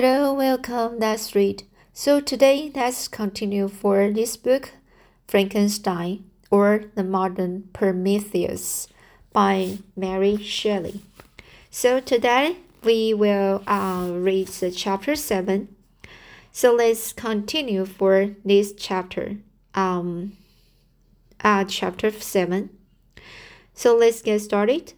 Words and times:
Hello, 0.00 0.32
welcome. 0.32 1.00
Let's 1.00 1.34
read. 1.34 1.64
So 1.92 2.20
today, 2.20 2.70
let's 2.72 3.08
continue 3.08 3.66
for 3.66 4.12
this 4.12 4.36
book, 4.36 4.70
Frankenstein 5.26 6.22
or 6.52 6.84
the 6.94 7.02
Modern 7.02 7.68
Prometheus 7.72 8.86
by 9.32 9.78
Mary 9.96 10.36
Shelley. 10.36 11.00
So 11.68 11.98
today 11.98 12.58
we 12.84 13.12
will 13.12 13.64
uh, 13.66 14.10
read 14.12 14.46
the 14.46 14.70
chapter 14.70 15.16
seven. 15.16 15.74
So 16.52 16.72
let's 16.72 17.12
continue 17.12 17.84
for 17.84 18.36
this 18.44 18.74
chapter. 18.74 19.38
Um, 19.74 20.34
uh, 21.42 21.64
chapter 21.64 22.12
seven. 22.12 22.70
So 23.74 23.96
let's 23.96 24.22
get 24.22 24.42
started. 24.42 24.92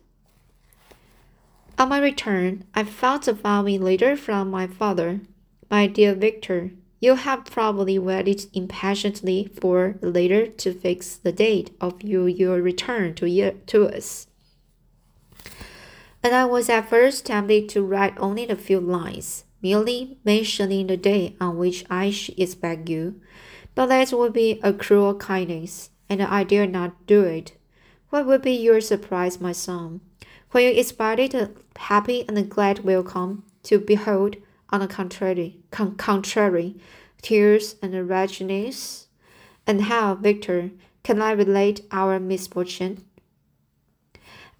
On 1.80 1.88
my 1.88 1.98
return, 1.98 2.64
I 2.74 2.84
found 2.84 3.26
a 3.26 3.34
following 3.34 3.80
letter 3.80 4.14
from 4.14 4.50
my 4.50 4.66
father. 4.66 5.22
My 5.70 5.86
dear 5.86 6.14
Victor, 6.14 6.72
you 7.00 7.14
have 7.14 7.46
probably 7.46 7.98
waited 7.98 8.50
impatiently 8.52 9.50
for 9.58 9.94
the 10.02 10.10
letter 10.10 10.46
to 10.46 10.74
fix 10.74 11.16
the 11.16 11.32
date 11.32 11.74
of 11.80 12.02
your, 12.02 12.28
your 12.28 12.60
return 12.60 13.14
to, 13.14 13.52
to 13.52 13.88
us. 13.88 14.26
And 16.22 16.34
I 16.34 16.44
was 16.44 16.68
at 16.68 16.90
first 16.90 17.24
tempted 17.24 17.70
to 17.70 17.82
write 17.82 18.12
only 18.20 18.46
a 18.46 18.56
few 18.56 18.78
lines, 18.78 19.44
merely 19.62 20.18
mentioning 20.22 20.88
the 20.88 20.98
day 20.98 21.34
on 21.40 21.56
which 21.56 21.86
I 21.88 22.10
should 22.10 22.38
expect 22.38 22.90
you. 22.90 23.22
But 23.74 23.86
that 23.86 24.12
would 24.12 24.34
be 24.34 24.60
a 24.62 24.74
cruel 24.74 25.14
kindness, 25.14 25.88
and 26.10 26.20
I 26.20 26.44
dare 26.44 26.66
not 26.66 27.06
do 27.06 27.22
it. 27.22 27.56
What 28.10 28.26
would 28.26 28.42
be 28.42 28.52
your 28.52 28.82
surprise, 28.82 29.40
my 29.40 29.52
son? 29.52 30.02
When 30.50 30.64
you 30.64 30.70
expected 30.80 31.34
a 31.34 31.50
happy 31.78 32.24
and 32.26 32.48
glad 32.50 32.80
welcome, 32.80 33.44
to 33.62 33.78
behold, 33.78 34.36
on 34.70 34.80
the 34.80 34.88
contrary, 34.88 35.58
con 35.70 35.96
contrary, 35.96 36.76
tears 37.22 37.76
and 37.82 38.08
wretchedness. 38.08 39.06
And 39.66 39.82
how, 39.82 40.14
Victor, 40.14 40.70
can 41.02 41.20
I 41.20 41.32
relate 41.32 41.82
our 41.90 42.18
misfortune? 42.18 43.04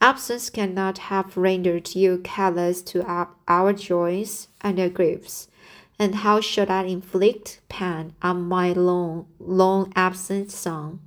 Absence 0.00 0.48
cannot 0.48 0.98
have 0.98 1.36
rendered 1.36 1.94
you 1.94 2.18
callous 2.18 2.82
to 2.82 3.04
our, 3.04 3.28
our 3.48 3.72
joys 3.72 4.48
and 4.60 4.78
our 4.80 4.88
griefs. 4.88 5.48
And 5.98 6.16
how 6.16 6.40
should 6.40 6.70
I 6.70 6.84
inflict 6.84 7.60
pain 7.68 8.14
on 8.22 8.44
my 8.44 8.72
long, 8.72 9.26
long 9.38 9.92
absent 9.94 10.50
son? 10.50 11.00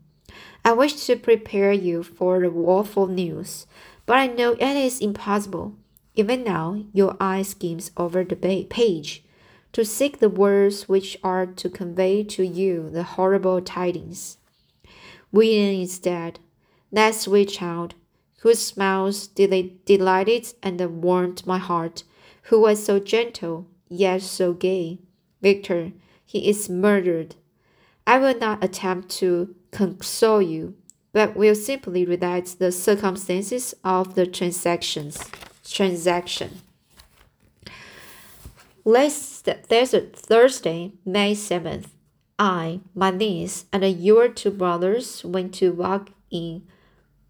I 0.64 0.73
wish 0.73 1.06
to 1.08 1.16
prepare 1.16 1.72
you 1.72 2.03
for 2.03 2.40
the 2.40 2.52
woeful 2.52 3.08
news, 3.08 3.66
but 4.06 4.18
I 4.18 4.28
know 4.28 4.54
it 4.54 4.62
is 4.62 5.00
impossible. 5.00 5.76
Even 6.16 6.44
now, 6.44 6.84
your 6.94 7.16
eye 7.20 7.42
skims 7.42 7.92
over 7.98 8.23
the 8.23 8.36
page 8.70 9.23
to 9.72 9.84
seek 9.84 10.20
the 10.20 10.30
words 10.30 10.88
which 10.88 11.18
are 11.23 11.46
to 11.46 11.70
convey 11.70 12.24
to 12.24 12.44
you 12.44 12.90
the 12.90 13.04
horrible 13.04 13.62
tidings. 13.62 14.38
William 15.31 15.81
is 15.81 15.98
dead, 15.98 16.40
that 16.92 17.16
sweet 17.16 17.50
child, 17.50 17.96
whose 18.42 18.59
smiles 18.59 19.28
del 19.28 19.70
delighted 19.86 20.54
and 20.62 20.80
warmed 21.02 21.46
my 21.48 21.58
heart, 21.58 22.04
who 22.44 22.62
was 22.62 22.84
so 22.84 23.00
gentle, 23.00 23.68
yet 23.90 24.22
so 24.22 24.54
gay. 24.54 25.00
Victor, 25.42 25.92
he 26.24 26.48
is 26.48 26.70
murdered. 26.70 27.36
I 28.06 28.20
will 28.20 28.38
not 28.38 28.64
attempt 28.64 29.09
to 29.18 29.56
console 29.72 30.42
you 30.42 30.76
but 31.14 31.36
will 31.36 31.56
simply 31.56 32.03
relate 32.03 32.56
the 32.59 32.72
circumstances 32.72 33.73
of 33.83 34.16
the 34.16 34.28
transactions 34.28 35.23
transaction. 35.64 36.61
Last 38.83 39.45
Thursday, 39.45 40.91
May 41.06 41.34
7th. 41.34 41.86
I, 42.38 42.81
my 42.94 43.11
niece, 43.11 43.66
and 43.72 43.86
your 44.02 44.28
two 44.28 44.52
brothers 44.52 45.23
went 45.23 45.53
to 45.56 45.72
walk 45.72 46.09
in 46.29 46.63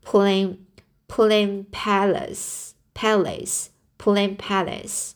Plain 0.02 0.66
Plain 1.08 1.66
Palace 1.66 2.74
Palace 2.94 3.70
Plain 3.98 4.38
Palace. 4.38 5.16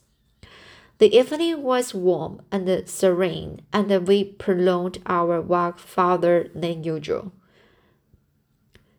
The 1.00 1.16
evening 1.18 1.64
was 1.64 1.94
warm 1.94 2.42
and 2.52 2.88
serene, 2.88 3.62
and 3.72 4.08
we 4.08 4.24
prolonged 4.24 5.00
our 5.06 5.42
walk 5.42 5.80
farther 5.80 6.50
than 6.54 6.84
usual. 6.84 7.32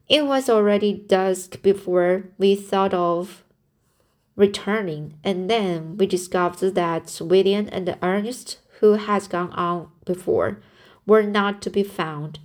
It 0.09 0.25
was 0.25 0.49
already 0.49 0.95
dusk 0.95 1.61
before 1.61 2.25
we 2.39 2.55
thought 2.55 2.95
of 2.95 3.45
returning, 4.37 5.15
and 5.23 5.51
then 5.51 5.99
we 5.99 6.07
discovered 6.07 6.75
that 6.75 7.21
William 7.21 7.69
and 7.71 7.95
Ernest, 8.03 8.59
who 8.81 8.95
had 8.95 9.29
gone 9.29 9.51
on 9.51 9.91
before, 10.07 10.61
were 11.07 11.25
not 11.25 11.61
to 11.63 11.71
be 11.71 11.83
found. 11.83 12.39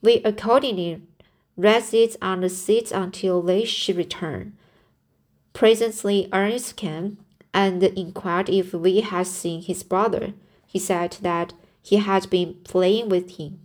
We 0.00 0.22
accordingly 0.24 1.02
rested 1.58 2.16
on 2.22 2.40
the 2.40 2.48
seat 2.48 2.90
until 2.90 3.42
they 3.42 3.66
should 3.66 3.96
return. 3.96 4.56
Presently, 5.52 6.28
Ernest 6.32 6.76
came 6.76 7.18
and 7.52 7.82
inquired 7.82 8.48
if 8.48 8.72
we 8.72 9.02
had 9.02 9.26
seen 9.26 9.60
his 9.60 9.82
brother. 9.82 10.32
He 10.66 10.78
said 10.78 11.18
that 11.20 11.52
he 11.82 11.96
had 11.96 12.30
been 12.30 12.54
playing 12.64 13.10
with 13.10 13.36
him 13.36 13.60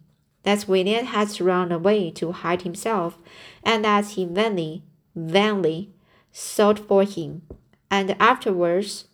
that 0.46 0.68
William 0.68 1.08
had 1.08 1.42
run 1.42 1.72
away 1.72 2.12
to 2.12 2.32
hide 2.32 2.62
himself, 2.62 3.18
and 3.64 3.84
that 3.84 4.06
he 4.12 4.26
vainly, 4.26 4.84
vainly 5.16 5.90
sought 6.32 6.78
for 6.80 7.04
him, 7.04 7.42
and 7.90 8.16
afterwards 8.22 9.06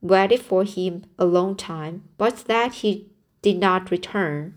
waited 0.00 0.40
for 0.40 0.64
him 0.64 1.04
a 1.18 1.26
long 1.26 1.54
time, 1.54 2.02
but 2.16 2.38
that 2.46 2.72
he 2.76 3.06
did 3.42 3.58
not 3.58 3.90
return. 3.90 4.54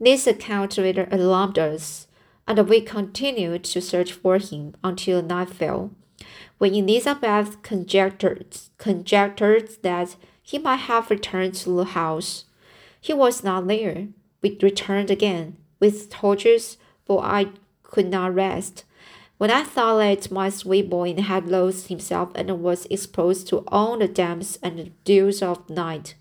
This 0.00 0.26
account 0.26 0.76
rather 0.76 1.08
alarmed 1.12 1.58
us, 1.58 2.08
and 2.48 2.58
we 2.68 2.80
continued 2.80 3.62
to 3.64 3.80
search 3.80 4.12
for 4.12 4.38
him 4.38 4.74
until 4.82 5.22
night 5.22 5.50
fell, 5.50 5.92
when 6.58 6.74
Elizabeth 6.74 7.62
conjectured, 7.62 8.56
conjectured 8.76 9.70
that 9.82 10.16
he 10.42 10.58
might 10.58 10.88
have 10.90 11.10
returned 11.10 11.54
to 11.54 11.70
the 11.70 11.84
house. 11.84 12.46
He 13.00 13.12
was 13.12 13.44
not 13.44 13.68
there 13.68 14.08
we 14.42 14.58
returned 14.60 15.10
again 15.10 15.56
with 15.80 16.10
torches, 16.10 16.76
for 17.04 17.24
I 17.24 17.46
could 17.82 18.08
not 18.08 18.34
rest. 18.34 18.84
When 19.38 19.50
I 19.50 19.64
thought 19.64 19.98
that 19.98 20.30
my 20.30 20.50
sweet 20.50 20.88
boy 20.88 21.14
had 21.14 21.48
lost 21.48 21.88
himself 21.88 22.30
and 22.34 22.62
was 22.62 22.86
exposed 22.86 23.48
to 23.48 23.64
all 23.68 23.98
the 23.98 24.06
damps 24.06 24.58
and 24.62 24.92
dews 25.04 25.42
of 25.42 25.68
night, 25.68 26.14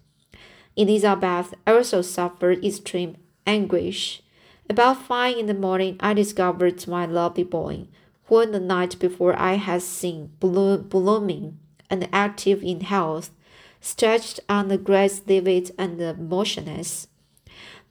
Elizabeth 0.76 1.54
also 1.68 2.02
suffered 2.02 2.64
extreme 2.66 3.18
anguish. 3.46 4.22
About 4.70 5.02
five 5.03 5.38
in 5.38 5.46
the 5.48 5.53
morning, 5.53 5.98
I 6.00 6.14
discovered 6.14 6.88
my 6.88 7.06
lovely 7.06 7.44
boy, 7.44 7.88
whom 8.26 8.53
the 8.53 8.59
night 8.59 8.98
before 8.98 9.38
I 9.38 9.56
had 9.56 9.82
seen 9.82 10.32
blooming 10.40 11.59
and 11.90 12.09
active 12.14 12.64
in 12.64 12.82
health, 12.82 13.32
stretched 13.82 14.40
on 14.48 14.70
the 14.70 14.78
grass 14.78 15.22
livid 15.28 15.72
and 15.78 16.30
motionless. 16.30 17.08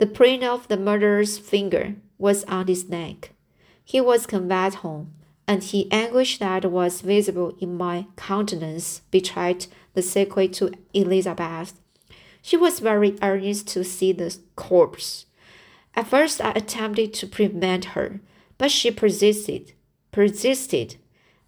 The 0.00 0.06
print 0.06 0.42
of 0.42 0.66
the 0.68 0.78
murderer's 0.78 1.36
finger 1.36 1.94
was 2.16 2.42
on 2.44 2.68
his 2.68 2.88
neck. 2.88 3.32
He 3.84 4.00
was 4.00 4.24
conveyed 4.24 4.76
home, 4.76 5.12
and 5.46 5.60
the 5.60 5.92
anguish 5.92 6.38
that 6.38 6.64
was 6.64 7.02
visible 7.02 7.54
in 7.60 7.76
my 7.76 8.06
countenance 8.16 9.02
betrayed 9.10 9.66
the 9.92 10.00
secret 10.00 10.54
to 10.54 10.72
Elizabeth. 10.94 11.74
She 12.40 12.56
was 12.56 12.80
very 12.80 13.18
earnest 13.20 13.68
to 13.68 13.84
see 13.84 14.12
the 14.12 14.34
corpse. 14.56 15.26
At 15.94 16.06
first, 16.06 16.40
I 16.40 16.52
attempted 16.52 17.12
to 17.14 17.26
prevent 17.26 17.92
her, 17.96 18.20
but 18.56 18.70
she 18.70 18.90
persisted, 18.90 19.74
persisted, 20.12 20.96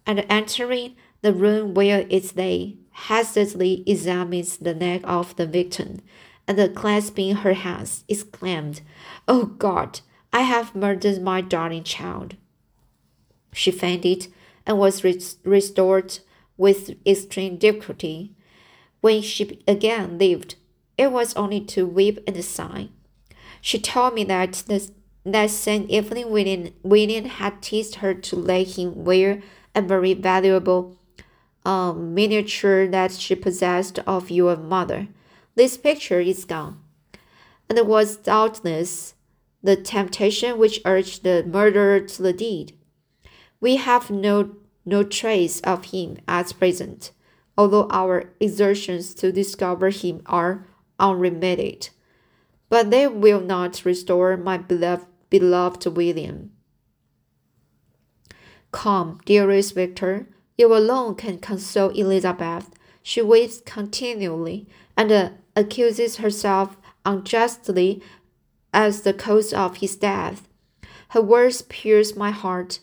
and 0.05 0.27
entering 0.29 0.95
the 1.23 1.33
room 1.33 1.73
where 1.73 2.05
it 2.07 2.37
lay, 2.37 2.77
hastily 3.07 3.83
examined 3.87 4.59
the 4.61 4.75
neck 4.75 5.01
of 5.05 5.35
the 5.37 5.47
victim 5.47 6.01
and 6.47 6.75
clasping 6.75 7.35
her 7.35 7.53
hands, 7.53 8.03
exclaimed, 8.07 8.81
Oh 9.27 9.45
God, 9.45 10.01
I 10.31 10.41
have 10.41 10.75
murdered 10.75 11.21
my 11.21 11.41
darling 11.41 11.83
child. 11.83 12.35
She 13.53 13.71
fainted 13.71 14.27
and 14.65 14.77
was 14.77 15.03
restored 15.03 16.19
with 16.57 16.95
extreme 17.05 17.57
difficulty. 17.57 18.31
When 19.01 19.21
she 19.21 19.61
again 19.67 20.17
lived, 20.17 20.55
it 20.97 21.11
was 21.11 21.35
only 21.35 21.61
to 21.61 21.85
weep 21.85 22.19
and 22.27 22.43
sigh. 22.43 22.89
She 23.61 23.79
told 23.79 24.13
me 24.13 24.23
that 24.25 24.53
the, 24.67 24.89
that 25.25 25.49
same 25.49 25.85
evening 25.89 26.29
William, 26.31 26.73
William 26.83 27.25
had 27.25 27.61
teased 27.61 27.95
her 27.95 28.13
to 28.13 28.35
let 28.35 28.77
him 28.77 29.03
wear 29.03 29.41
a 29.75 29.81
very 29.81 30.13
valuable 30.13 30.97
um, 31.65 32.13
miniature 32.13 32.87
that 32.87 33.11
she 33.13 33.35
possessed 33.35 33.99
of 33.99 34.29
your 34.29 34.55
mother. 34.55 35.07
This 35.55 35.77
picture 35.77 36.19
is 36.19 36.45
gone, 36.45 36.79
and 37.69 37.77
it 37.77 37.85
was 37.85 38.17
doubtless 38.17 39.15
the 39.61 39.75
temptation 39.75 40.57
which 40.57 40.81
urged 40.85 41.23
the 41.23 41.43
murderer 41.43 42.01
to 42.01 42.21
the 42.21 42.33
deed. 42.33 42.77
We 43.61 43.77
have 43.77 44.09
no 44.09 44.55
no 44.85 45.03
trace 45.03 45.61
of 45.61 45.85
him 45.85 46.17
at 46.27 46.53
present. 46.59 47.11
although 47.57 47.87
our 47.91 48.33
exertions 48.39 49.13
to 49.13 49.31
discover 49.31 49.89
him 49.89 50.21
are 50.25 50.65
unremitted. 50.99 51.89
But 52.69 52.89
they 52.89 53.07
will 53.07 53.41
not 53.41 53.85
restore 53.85 54.35
my 54.37 54.57
beloved, 54.57 55.05
beloved 55.29 55.85
William. 55.85 56.51
Come, 58.71 59.19
dearest 59.25 59.75
Victor, 59.75 60.27
you 60.57 60.75
alone 60.75 61.15
can 61.15 61.37
console 61.37 61.89
Elizabeth. 61.89 62.71
She 63.03 63.21
weeps 63.21 63.61
continually 63.63 64.67
and 64.97 65.11
uh, 65.11 65.29
accuses 65.55 66.17
herself 66.17 66.77
unjustly 67.05 68.01
as 68.73 69.01
the 69.01 69.13
cause 69.13 69.53
of 69.53 69.77
his 69.77 69.95
death. 69.95 70.47
Her 71.09 71.21
words 71.21 71.61
pierce 71.63 72.15
my 72.15 72.31
heart. 72.31 72.79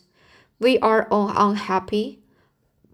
We 0.59 0.79
are 0.79 1.07
all 1.11 1.33
unhappy, 1.35 2.19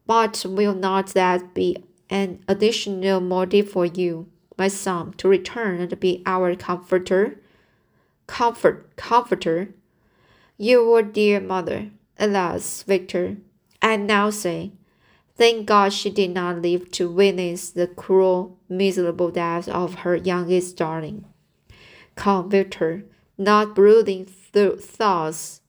but 0.05 0.45
will 0.47 0.73
not 0.73 1.07
that 1.13 1.53
be 1.53 1.83
an 2.09 2.39
additional 2.47 3.19
motive 3.19 3.69
for 3.69 3.85
you, 3.85 4.27
my 4.57 4.67
son, 4.67 5.13
to 5.17 5.27
return 5.27 5.81
and 5.81 5.99
be 5.99 6.23
our 6.25 6.55
comforter? 6.55 7.39
Comfort, 8.25 8.95
comforter. 8.95 9.69
You 10.57 10.89
were 10.89 11.03
dear 11.03 11.39
mother, 11.39 11.91
alas, 12.17 12.83
Victor, 12.83 13.37
I 13.81 13.97
now 13.97 14.31
say, 14.31 14.71
thank 15.37 15.65
God 15.65 15.93
she 15.93 16.09
did 16.09 16.31
not 16.31 16.61
live 16.61 16.91
to 16.91 17.09
witness 17.09 17.69
the 17.69 17.87
cruel, 17.87 18.57
miserable 18.67 19.31
death 19.31 19.67
of 19.69 19.95
her 19.95 20.15
youngest 20.15 20.77
darling. 20.77 21.25
Come, 22.15 22.49
Victor, 22.49 23.05
not 23.37 23.75
brooding 23.75 24.27
th- 24.51 24.79
thoughts, 24.79 25.61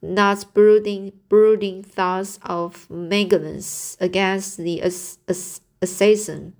not 0.00 0.44
brooding, 0.54 1.12
brooding 1.28 1.82
thoughts 1.82 2.38
of 2.42 2.88
malignance 2.88 3.96
against 4.00 4.56
the 4.58 4.82
ass- 4.82 5.18
ass- 5.28 5.60
assassin, 5.82 6.54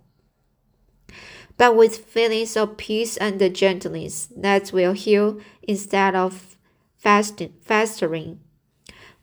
but 1.57 1.77
with 1.77 2.05
feelings 2.05 2.57
of 2.57 2.77
peace 2.77 3.17
and 3.19 3.39
gentleness 3.55 4.29
that 4.37 4.73
will 4.73 4.93
heal 4.93 5.39
instead 5.63 6.15
of 6.15 6.57
fasting, 6.97 7.55
festering. 7.61 8.41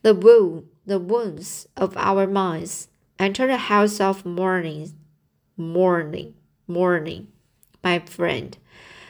The 0.04 0.14
wound, 0.14 0.68
the 0.88 0.98
wounds 0.98 1.68
of 1.78 1.96
our 1.96 2.26
minds 2.26 2.88
enter 3.20 3.46
the 3.46 3.58
house 3.58 4.00
of 4.00 4.26
mourning, 4.26 4.94
mourning, 5.56 6.34
mourning, 6.68 7.28
my 7.84 8.00
friend 8.00 8.58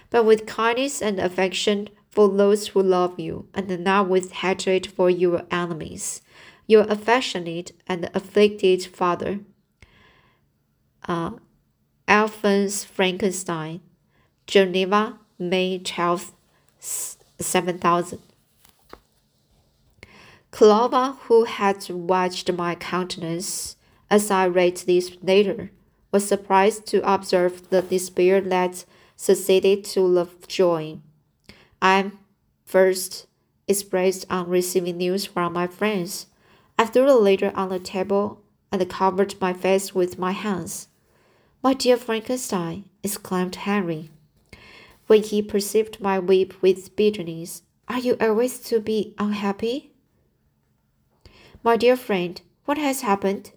but 0.09 0.25
with 0.25 0.45
kindness 0.45 1.01
and 1.01 1.19
affection 1.19 1.89
for 2.09 2.29
those 2.29 2.67
who 2.69 2.81
love 2.81 3.19
you, 3.19 3.47
and 3.53 3.83
not 3.83 4.09
with 4.09 4.31
hatred 4.31 4.87
for 4.87 5.09
your 5.09 5.43
enemies. 5.51 6.21
Your 6.65 6.83
affectionate 6.89 7.71
and 7.85 8.09
afflicted 8.13 8.85
father, 8.85 9.39
uh, 11.07 11.31
Alphonse 12.07 12.83
Frankenstein, 12.83 13.81
Geneva, 14.47 15.19
May 15.37 15.79
12th, 15.79 16.31
7000. 16.79 18.21
Clerval, 20.51 21.13
who 21.23 21.43
had 21.43 21.89
watched 21.89 22.51
my 22.51 22.75
countenance 22.75 23.75
as 24.09 24.31
I 24.31 24.47
read 24.47 24.77
this 24.77 25.17
letter, 25.21 25.71
was 26.11 26.27
surprised 26.27 26.85
to 26.87 27.07
observe 27.09 27.69
the 27.69 27.81
despair 27.81 28.41
that 28.41 28.85
succeeded 29.15 29.83
to 29.83 30.13
the 30.13 30.27
joy 30.47 30.99
I 31.81 32.11
first 32.65 33.27
expressed 33.67 34.25
on 34.29 34.49
receiving 34.49 34.97
news 34.97 35.25
from 35.25 35.53
my 35.53 35.67
friends. 35.67 36.27
I 36.77 36.85
threw 36.85 37.05
the 37.05 37.15
letter 37.15 37.51
on 37.55 37.69
the 37.69 37.79
table 37.79 38.41
and 38.71 38.89
covered 38.89 39.39
my 39.39 39.53
face 39.53 39.93
with 39.93 40.17
my 40.17 40.31
hands. 40.31 40.87
My 41.63 41.73
dear 41.73 41.97
Frankenstein, 41.97 42.85
exclaimed 43.03 43.55
Henry, 43.55 44.09
when 45.07 45.23
he 45.23 45.41
perceived 45.41 46.01
my 46.01 46.19
weep 46.19 46.61
with 46.61 46.95
bitterness, 46.95 47.61
are 47.87 47.99
you 47.99 48.17
always 48.19 48.59
to 48.61 48.79
be 48.79 49.13
unhappy? 49.17 49.91
My 51.63 51.75
dear 51.75 51.97
friend, 51.97 52.41
what 52.65 52.77
has 52.77 53.01
happened? 53.01 53.51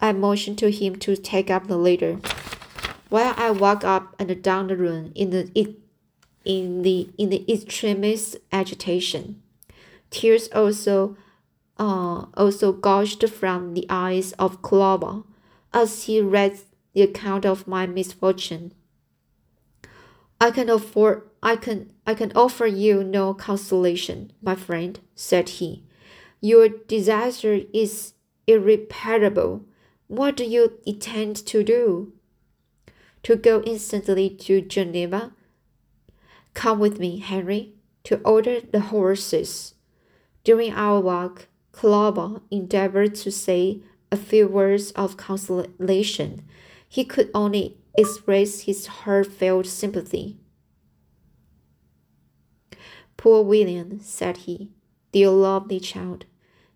I 0.00 0.12
motioned 0.12 0.58
to 0.58 0.70
him 0.70 0.96
to 0.96 1.16
take 1.16 1.50
up 1.50 1.66
the 1.66 1.76
letter 1.76 2.18
while 3.08 3.34
I 3.36 3.50
walked 3.50 3.84
up 3.84 4.14
and 4.18 4.42
down 4.42 4.68
the 4.68 4.76
room 4.76 5.12
in 5.14 5.30
the 5.30 5.50
in 6.44 6.82
the 6.82 7.08
in 7.18 7.30
the 7.30 7.44
extremest 7.52 8.36
agitation. 8.50 9.42
Tears 10.10 10.48
also 10.48 11.16
uh, 11.78 12.26
also 12.34 12.72
gushed 12.72 13.28
from 13.28 13.74
the 13.74 13.86
eyes 13.88 14.32
of 14.32 14.62
Clerval 14.62 15.26
as 15.72 16.04
he 16.04 16.20
read 16.20 16.60
the 16.92 17.02
account 17.02 17.46
of 17.46 17.66
my 17.66 17.86
misfortune. 17.86 18.72
I 20.40 20.50
can 20.50 20.68
afford 20.68 21.28
I 21.42 21.56
can 21.56 21.92
I 22.06 22.14
can 22.14 22.32
offer 22.34 22.66
you 22.66 23.04
no 23.04 23.34
consolation, 23.34 24.32
my 24.42 24.56
friend, 24.56 24.98
said 25.14 25.48
he. 25.60 25.84
Your 26.42 26.68
disaster 26.68 27.60
is 27.72 28.12
irreparable. 28.46 29.64
What 30.08 30.36
do 30.36 30.44
you 30.44 30.78
intend 30.84 31.36
to 31.46 31.64
do? 31.64 32.12
to 33.22 33.36
go 33.36 33.62
instantly 33.62 34.28
to 34.28 34.60
Geneva. 34.60 35.32
Come 36.54 36.78
with 36.78 36.98
me, 36.98 37.18
Henry, 37.18 37.74
to 38.04 38.20
order 38.24 38.60
the 38.60 38.80
horses. 38.80 39.74
During 40.44 40.72
our 40.72 41.00
walk, 41.00 41.46
Clerval 41.70 42.42
endeavored 42.50 43.14
to 43.16 43.30
say 43.30 43.80
a 44.10 44.16
few 44.16 44.48
words 44.48 44.90
of 44.92 45.16
consolation. 45.16 46.44
He 46.88 47.04
could 47.04 47.30
only 47.32 47.78
express 47.96 48.60
his 48.60 48.86
heartfelt 48.86 49.66
sympathy. 49.66 50.38
Poor 53.16 53.42
William, 53.42 54.00
said 54.00 54.38
he, 54.38 54.70
dear 55.12 55.30
lovely 55.30 55.78
child, 55.78 56.26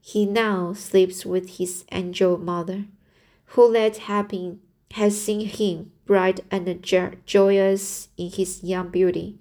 he 0.06 0.24
now 0.24 0.72
sleeps 0.72 1.26
with 1.26 1.58
his 1.58 1.84
angel 1.90 2.38
mother, 2.38 2.84
who 3.46 3.66
let 3.66 3.96
happen 3.96 4.60
has 4.92 5.20
seen 5.20 5.40
him 5.44 5.90
bright 6.04 6.38
and 6.48 6.80
joyous 7.26 8.08
in 8.16 8.30
his 8.30 8.62
young 8.62 8.88
beauty, 8.88 9.36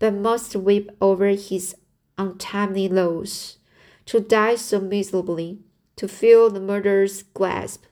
but 0.00 0.12
must 0.12 0.56
weep 0.56 0.90
over 1.00 1.28
his 1.28 1.76
untimely 2.18 2.88
loss. 2.88 3.58
To 4.06 4.18
die 4.18 4.56
so 4.56 4.80
miserably, 4.80 5.60
to 5.94 6.08
feel 6.08 6.50
the 6.50 6.58
murderer's 6.58 7.22
grasp, 7.22 7.84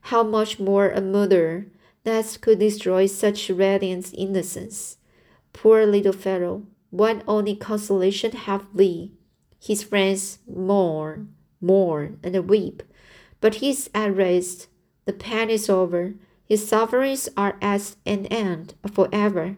how 0.00 0.24
much 0.24 0.58
more 0.58 0.90
a 0.90 1.00
murderer 1.00 1.66
that 2.02 2.38
could 2.40 2.58
destroy 2.58 3.06
such 3.06 3.50
radiant 3.50 4.12
innocence. 4.14 4.96
Poor 5.52 5.86
little 5.86 6.12
fellow, 6.12 6.64
one 6.90 7.22
only 7.28 7.54
consolation 7.54 8.32
have 8.32 8.66
we. 8.74 9.12
His 9.60 9.84
friends 9.84 10.40
mourn, 10.48 11.34
mourn, 11.60 12.18
and 12.22 12.48
weep, 12.48 12.82
but 13.40 13.56
he 13.56 13.70
is 13.70 13.90
at 13.94 14.14
rest. 14.14 14.68
The 15.04 15.12
pain 15.12 15.50
is 15.50 15.68
over 15.68 16.14
his 16.48 16.66
sufferings 16.66 17.28
are 17.36 17.58
at 17.60 17.94
an 18.06 18.24
end 18.26 18.74
forever. 18.90 19.56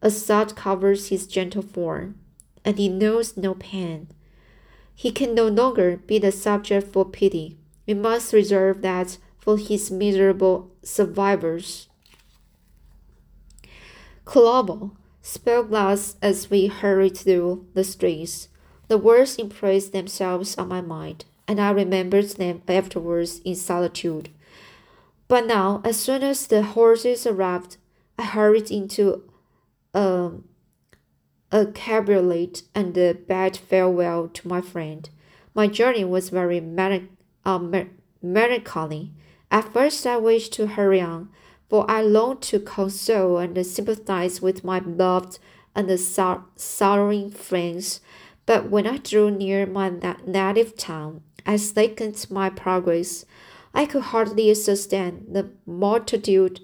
A 0.00 0.10
sod 0.10 0.56
covers 0.56 1.08
his 1.08 1.26
gentle 1.26 1.60
form, 1.60 2.18
and 2.64 2.78
he 2.78 2.88
knows 2.88 3.36
no 3.36 3.54
pain. 3.54 4.08
He 4.94 5.12
can 5.12 5.34
no 5.34 5.46
longer 5.46 5.98
be 5.98 6.18
the 6.18 6.32
subject 6.32 6.90
for 6.90 7.04
pity. 7.04 7.58
We 7.86 7.92
must 7.92 8.32
reserve 8.32 8.80
that 8.80 9.18
for 9.38 9.58
his 9.58 9.90
miserable 9.90 10.70
survivors. 10.82 11.88
Clerval 14.24 14.96
spoke 15.20 15.70
thus 15.70 16.16
as 16.22 16.48
we 16.48 16.68
hurried 16.68 17.18
through 17.18 17.66
the 17.74 17.84
streets. 17.84 18.48
The 18.88 18.98
words 18.98 19.36
impressed 19.36 19.92
themselves 19.92 20.56
on 20.56 20.68
my 20.68 20.80
mind, 20.80 21.24
and 21.48 21.60
I 21.60 21.70
remembered 21.70 22.28
them 22.30 22.62
afterwards 22.68 23.40
in 23.44 23.54
solitude. 23.54 24.30
But 25.28 25.46
now, 25.46 25.80
as 25.84 25.96
soon 25.96 26.22
as 26.22 26.46
the 26.46 26.62
horses 26.62 27.26
arrived, 27.26 27.78
I 28.18 28.24
hurried 28.24 28.70
into 28.70 29.24
um, 29.92 30.44
a 31.50 31.66
cabriolet 31.66 32.62
and 32.74 32.94
bade 32.94 33.56
farewell 33.56 34.28
to 34.28 34.48
my 34.48 34.60
friend. 34.60 35.08
My 35.54 35.66
journey 35.66 36.04
was 36.04 36.28
very 36.28 36.58
uh, 37.44 37.58
melancholy. 38.22 39.12
At 39.50 39.72
first, 39.72 40.06
I 40.06 40.16
wished 40.16 40.52
to 40.54 40.66
hurry 40.66 41.00
on, 41.00 41.30
for 41.68 41.90
I 41.90 42.02
longed 42.02 42.42
to 42.42 42.60
console 42.60 43.38
and 43.38 43.66
sympathize 43.66 44.40
with 44.40 44.64
my 44.64 44.78
loved 44.78 45.38
and 45.74 45.98
sor 45.98 46.44
sorrowing 46.56 47.30
friends. 47.30 48.00
But 48.46 48.70
when 48.70 48.86
I 48.86 48.98
drew 48.98 49.30
near 49.30 49.66
my 49.66 49.92
native 50.24 50.76
town, 50.76 51.22
I 51.44 51.56
slackened 51.56 52.26
my 52.30 52.48
progress. 52.48 53.24
I 53.74 53.86
could 53.86 54.04
hardly 54.04 54.54
sustain 54.54 55.26
the 55.30 55.50
multitude, 55.66 56.60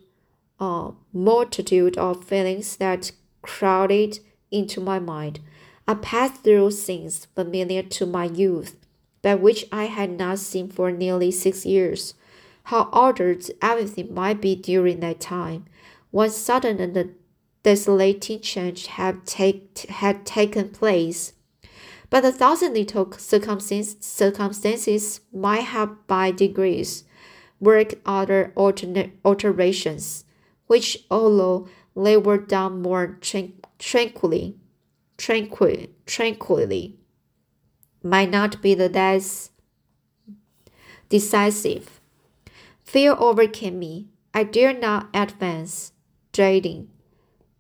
uh, 0.59 0.93
multitude 1.13 1.99
of 1.99 2.25
feelings 2.25 2.77
that 2.77 3.13
crowded 3.43 4.21
into 4.51 4.81
my 4.81 4.99
mind. 4.99 5.41
I 5.87 5.95
passed 5.95 6.43
through 6.45 6.71
scenes 6.71 7.27
familiar 7.35 7.83
to 7.83 8.07
my 8.07 8.25
youth, 8.27 8.77
but 9.21 9.41
which 9.41 9.67
I 9.73 9.85
had 9.87 10.17
not 10.19 10.39
seen 10.39 10.69
for 10.69 10.91
nearly 10.93 11.31
six 11.31 11.67
years. 11.67 12.15
how 12.65 12.89
altered 12.93 13.45
everything 13.61 14.15
might 14.15 14.41
be 14.41 14.55
during 14.55 15.01
that 15.01 15.21
time. 15.21 15.65
One 16.11 16.31
sudden 16.31 16.81
and 16.81 17.15
desolating 17.63 18.41
change 18.41 18.87
had, 18.87 19.27
take, 19.27 19.79
had 19.89 20.25
taken 20.25 20.71
place. 20.71 21.33
But 22.13 22.27
a 22.27 22.31
thousand 22.31 22.75
little 22.75 23.11
circumstances, 23.13 25.21
might 25.33 25.63
have 25.63 26.07
by 26.07 26.31
degrees 26.31 27.05
worked 27.59 27.95
other 28.05 28.53
alterations, 28.55 30.25
which, 30.67 31.07
although 31.11 31.69
they 31.97 32.19
were 32.19 32.37
done 32.37 32.83
more 32.83 33.19
tranquilly, 33.79 34.59
tranquil, 35.17 35.87
tranquilly, 36.05 36.99
might 38.03 38.31
not 38.31 38.61
be 38.61 38.75
the 38.75 38.91
less 38.91 39.49
decisive. 41.09 41.99
Fear 42.85 43.15
overcame 43.15 43.79
me. 43.79 44.09
I 44.35 44.45
dared 44.45 44.83
not 44.83 45.09
advance, 45.15 45.93
dreading 46.31 46.91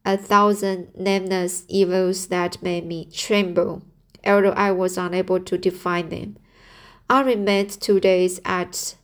a 0.05 0.19
thousand 0.19 0.95
nameless 0.95 1.65
evils 1.69 2.27
that 2.27 2.63
made 2.63 2.85
me 2.85 3.09
tremble, 3.11 3.83
although 4.27 4.51
I 4.51 4.73
was 4.73 4.97
unable 4.99 5.41
to 5.41 5.59
define 5.59 6.09
them. 6.09 6.37
I 7.09 7.23
remained 7.23 7.81
two 7.81 8.01
days 8.01 8.41
at 8.45 8.97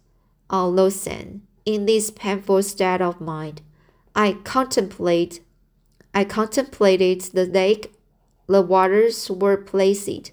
uh, 0.50 0.66
Lausanne 0.66 1.42
in 1.64 1.86
this 1.86 2.10
painful 2.10 2.62
state 2.62 3.00
of 3.00 3.20
mind. 3.20 3.60
I 4.14 4.32
contemplate, 4.44 5.40
I 6.14 6.24
contemplated 6.24 7.20
the 7.20 7.46
lake. 7.46 7.92
The 8.46 8.62
waters 8.62 9.30
were 9.30 9.58
placid. 9.58 10.30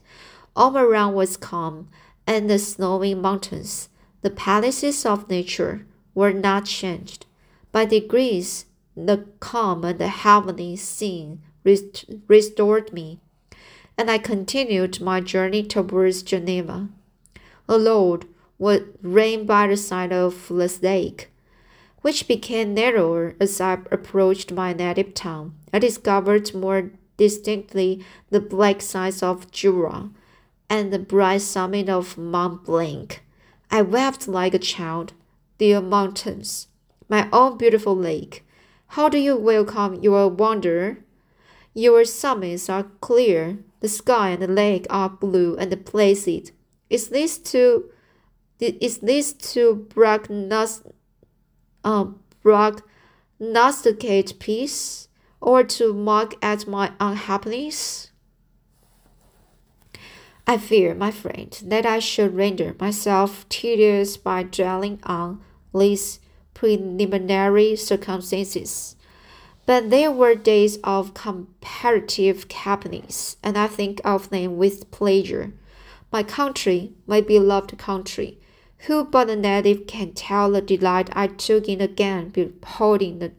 All 0.56 0.78
around 0.78 1.16
was 1.16 1.36
calm, 1.36 1.90
and 2.26 2.50
the 2.50 2.58
snowy 2.58 3.14
mountains, 3.14 3.90
the 4.22 4.30
palaces 4.30 5.06
of 5.06 5.30
nature, 5.30 5.86
were 6.14 6.32
not 6.32 6.66
changed. 6.66 7.26
By 7.74 7.84
degrees, 7.84 8.66
the 8.96 9.26
calm 9.42 9.84
and 9.84 10.00
the 10.00 10.76
scene 10.78 11.42
rest 11.66 12.06
restored 12.28 12.94
me, 12.94 13.20
and 13.98 14.10
I 14.10 14.18
continued 14.18 15.02
my 15.02 15.22
journey 15.22 15.64
towards 15.64 16.24
Geneva. 16.24 16.90
The 17.68 17.78
Lord 17.78 18.26
would 18.58 18.98
reign 19.02 19.46
by 19.46 19.68
the 19.68 19.78
side 19.78 20.14
of 20.14 20.48
the 20.48 20.80
lake, 20.82 21.32
which 22.02 22.28
became 22.28 22.74
narrower 22.74 23.36
as 23.40 23.60
I 23.60 23.80
approached 23.92 24.52
my 24.52 24.74
native 24.74 25.14
town. 25.14 25.56
I 25.74 25.80
discovered 25.80 26.54
more 26.54 26.92
distinctly 27.18 28.04
the 28.30 28.40
black 28.40 28.82
sides 28.82 29.24
of 29.24 29.52
Jura 29.52 30.10
and 30.70 30.92
the 30.92 31.00
bright 31.00 31.42
summit 31.42 31.90
of 31.90 32.18
Mont 32.18 32.66
Blanc. 32.66 33.22
I 33.72 33.82
wept 33.82 34.28
like 34.28 34.54
a 34.54 34.60
child. 34.60 35.14
Dear 35.58 35.82
mountains, 35.82 36.68
my 37.08 37.30
own 37.32 37.58
beautiful 37.58 37.96
lake, 37.96 38.46
how 38.88 39.08
do 39.08 39.18
you 39.18 39.38
welcome 39.38 40.04
your 40.04 40.28
wanderer? 40.28 40.98
Your 41.78 42.06
summits 42.06 42.70
are 42.70 42.88
clear, 43.02 43.60
the 43.82 43.90
sky 43.90 44.30
and 44.30 44.42
the 44.42 44.48
lake 44.48 44.88
are 44.90 45.10
blue 45.10 45.58
and 45.58 45.86
placid. 45.86 46.52
Is 46.90 47.10
this 47.10 47.38
to 47.52 47.92
is 48.60 49.00
this 49.00 49.34
to 49.34 49.86
prognost, 49.90 50.90
uh, 51.84 52.06
peace, 54.40 55.10
or 55.42 55.64
to 55.66 55.94
mock 55.94 56.36
at 56.42 56.66
my 56.66 56.94
unhappiness? 57.02 58.12
I 60.48 60.58
fear, 60.58 60.96
my 60.96 61.12
friend, 61.12 61.52
that 61.66 61.86
I 61.86 62.00
should 62.00 62.36
render 62.36 62.76
myself 62.80 63.50
tedious 63.50 64.16
by 64.16 64.44
dwelling 64.44 65.00
on 65.04 65.42
these 65.74 66.22
preliminary 66.54 67.76
circumstances. 67.76 68.96
But 69.66 69.90
there 69.90 70.12
were 70.12 70.36
days 70.36 70.78
of 70.84 71.14
comparative 71.14 72.52
happiness, 72.52 73.38
and 73.42 73.58
I 73.58 73.68
think 73.68 74.00
of 74.06 74.30
them 74.30 74.58
with 74.58 74.92
pleasure. 74.92 75.54
My 76.12 76.22
country, 76.22 76.94
my 77.08 77.22
beloved 77.22 77.78
country, 77.78 78.40
who 78.86 79.04
but 79.04 79.30
a 79.30 79.36
native 79.36 79.88
can 79.88 80.14
tell 80.14 80.52
the 80.52 80.62
delight 80.62 81.10
I 81.14 81.28
took 81.28 81.68
in 81.68 81.82
again 81.82 82.30
beholding 82.30 83.20
the 83.20 83.32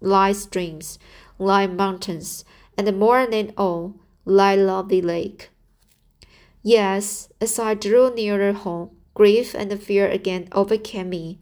light 0.00 0.36
streams, 0.36 0.98
light 1.38 1.72
mountains, 1.72 2.44
and 2.76 2.98
more 2.98 3.26
than 3.26 3.52
all, 3.56 3.94
light 4.24 4.58
lovely 4.58 5.00
lake. 5.00 5.50
Yes, 6.62 7.28
as 7.40 7.58
I 7.58 7.74
drew 7.74 8.12
nearer 8.12 8.52
home, 8.52 8.90
grief 9.14 9.54
and 9.54 9.80
fear 9.80 10.08
again 10.08 10.48
overcame 10.52 11.10
me. 11.10 11.38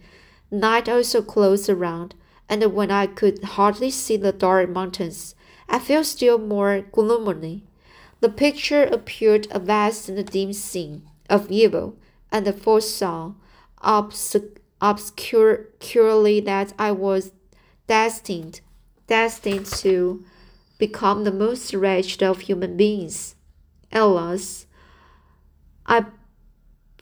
Night 0.50 0.88
also 0.88 1.22
closed 1.22 1.68
around, 1.70 2.14
and 2.50 2.74
when 2.74 2.90
I 2.90 3.06
could 3.06 3.42
hardly 3.44 3.90
see 3.90 4.18
the 4.18 4.32
dark 4.32 4.68
mountains, 4.68 5.34
I 5.68 5.78
felt 5.78 6.06
still 6.06 6.36
more 6.36 6.84
gloomily. 6.92 7.62
The 8.18 8.28
picture 8.28 8.82
appeared 8.82 9.46
a 9.52 9.60
vast 9.60 10.08
and 10.08 10.26
dim 10.30 10.52
scene 10.52 11.08
of 11.30 11.50
evil, 11.50 11.96
and 12.32 12.52
foresaw 12.60 13.34
obscurely 13.80 14.60
that 16.40 16.72
I 16.76 16.92
was 16.92 17.32
destined, 17.86 18.60
destined 19.06 19.66
to 19.66 20.24
become 20.78 21.24
the 21.24 21.32
most 21.32 21.72
wretched 21.72 22.22
of 22.22 22.40
human 22.40 22.76
beings. 22.76 23.36
Alas, 23.92 24.66
I 25.86 26.04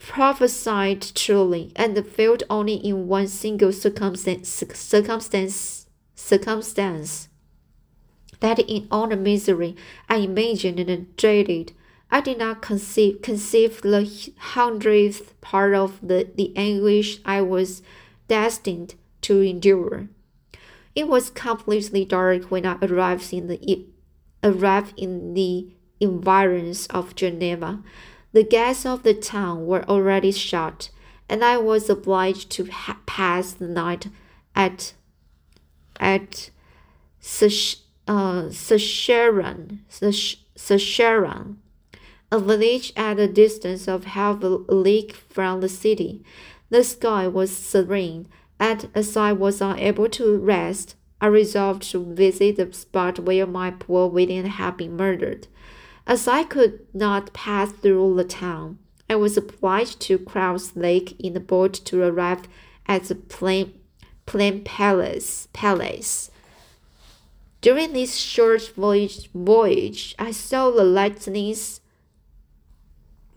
prophesied 0.08 1.02
truly 1.14 1.70
and 1.76 1.94
failed 2.06 2.42
only 2.48 2.74
in 2.74 3.06
one 3.06 3.28
single 3.28 3.70
circumstance, 3.70 4.48
circumstance, 4.48 5.86
circumstance 6.14 7.28
that 8.40 8.58
in 8.60 8.88
all 8.90 9.06
the 9.06 9.16
misery 9.16 9.76
I 10.08 10.16
imagined 10.16 10.80
and 10.80 11.14
dreaded, 11.16 11.72
I 12.10 12.22
did 12.22 12.38
not 12.38 12.62
conceive, 12.62 13.20
conceive 13.20 13.82
the 13.82 14.32
hundredth 14.38 15.38
part 15.42 15.74
of 15.74 16.00
the, 16.00 16.30
the 16.34 16.56
anguish 16.56 17.18
I 17.26 17.42
was 17.42 17.82
destined 18.28 18.94
to 19.22 19.42
endure. 19.42 20.08
It 20.94 21.06
was 21.06 21.28
completely 21.28 22.06
dark 22.06 22.44
when 22.44 22.64
I 22.64 22.78
arrived 22.80 23.32
in 23.32 23.46
the 23.46 23.86
arrived 24.42 24.94
in 24.96 25.34
the 25.34 25.68
environs 26.00 26.86
of 26.86 27.14
Geneva. 27.14 27.82
The 28.32 28.44
gates 28.44 28.84
of 28.84 29.02
the 29.02 29.14
town 29.14 29.66
were 29.66 29.88
already 29.88 30.32
shut, 30.32 30.90
and 31.28 31.44
I 31.44 31.56
was 31.56 31.88
obliged 31.88 32.50
to 32.52 32.68
pass 33.06 33.52
the 33.52 33.68
night 33.68 34.08
at 34.54 34.92
at 36.00 36.50
uh, 38.06 38.50
Secheron, 38.50 39.80
a 42.30 42.38
village 42.38 42.92
at 42.96 43.18
a 43.18 43.26
distance 43.26 43.88
of 43.88 44.04
half 44.04 44.42
a 44.42 44.46
league 44.46 45.12
from 45.12 45.60
the 45.60 45.68
city. 45.68 46.22
The 46.70 46.84
sky 46.84 47.26
was 47.26 47.56
serene, 47.56 48.28
and 48.60 48.88
as 48.94 49.16
I 49.16 49.32
was 49.32 49.60
unable 49.60 50.08
to 50.10 50.36
rest, 50.36 50.96
I 51.20 51.26
resolved 51.26 51.82
to 51.90 52.04
visit 52.14 52.56
the 52.56 52.72
spot 52.72 53.18
where 53.18 53.46
my 53.46 53.70
poor 53.70 54.08
William 54.08 54.46
had 54.46 54.76
been 54.76 54.96
murdered. 54.96 55.48
As 56.08 56.26
I 56.26 56.42
could 56.42 56.86
not 56.94 57.34
pass 57.34 57.70
through 57.70 58.14
the 58.14 58.24
town, 58.24 58.78
I 59.10 59.16
was 59.16 59.36
obliged 59.36 60.00
to 60.00 60.18
cross 60.18 60.74
lake 60.74 61.14
in 61.20 61.36
a 61.36 61.40
boat 61.40 61.74
to 61.84 62.02
arrive 62.02 62.48
at 62.86 63.04
the 63.04 63.14
plain, 63.14 63.74
plain 64.24 64.64
palace. 64.64 65.48
palace. 65.52 66.30
During 67.60 67.92
this 67.92 68.16
short 68.16 68.72
voyage, 68.74 69.30
voyage, 69.34 70.14
I 70.18 70.30
saw 70.30 70.70
the 70.70 70.82
lightnings 70.82 71.82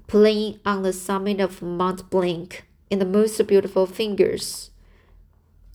playing 0.07 0.61
on 0.65 0.83
the 0.83 0.93
summit 0.93 1.41
of 1.41 1.61
Mont 1.61 2.09
Blanc 2.09 2.63
in 2.89 2.99
the 2.99 3.05
most 3.05 3.45
beautiful 3.47 3.85
fingers. 3.85 4.71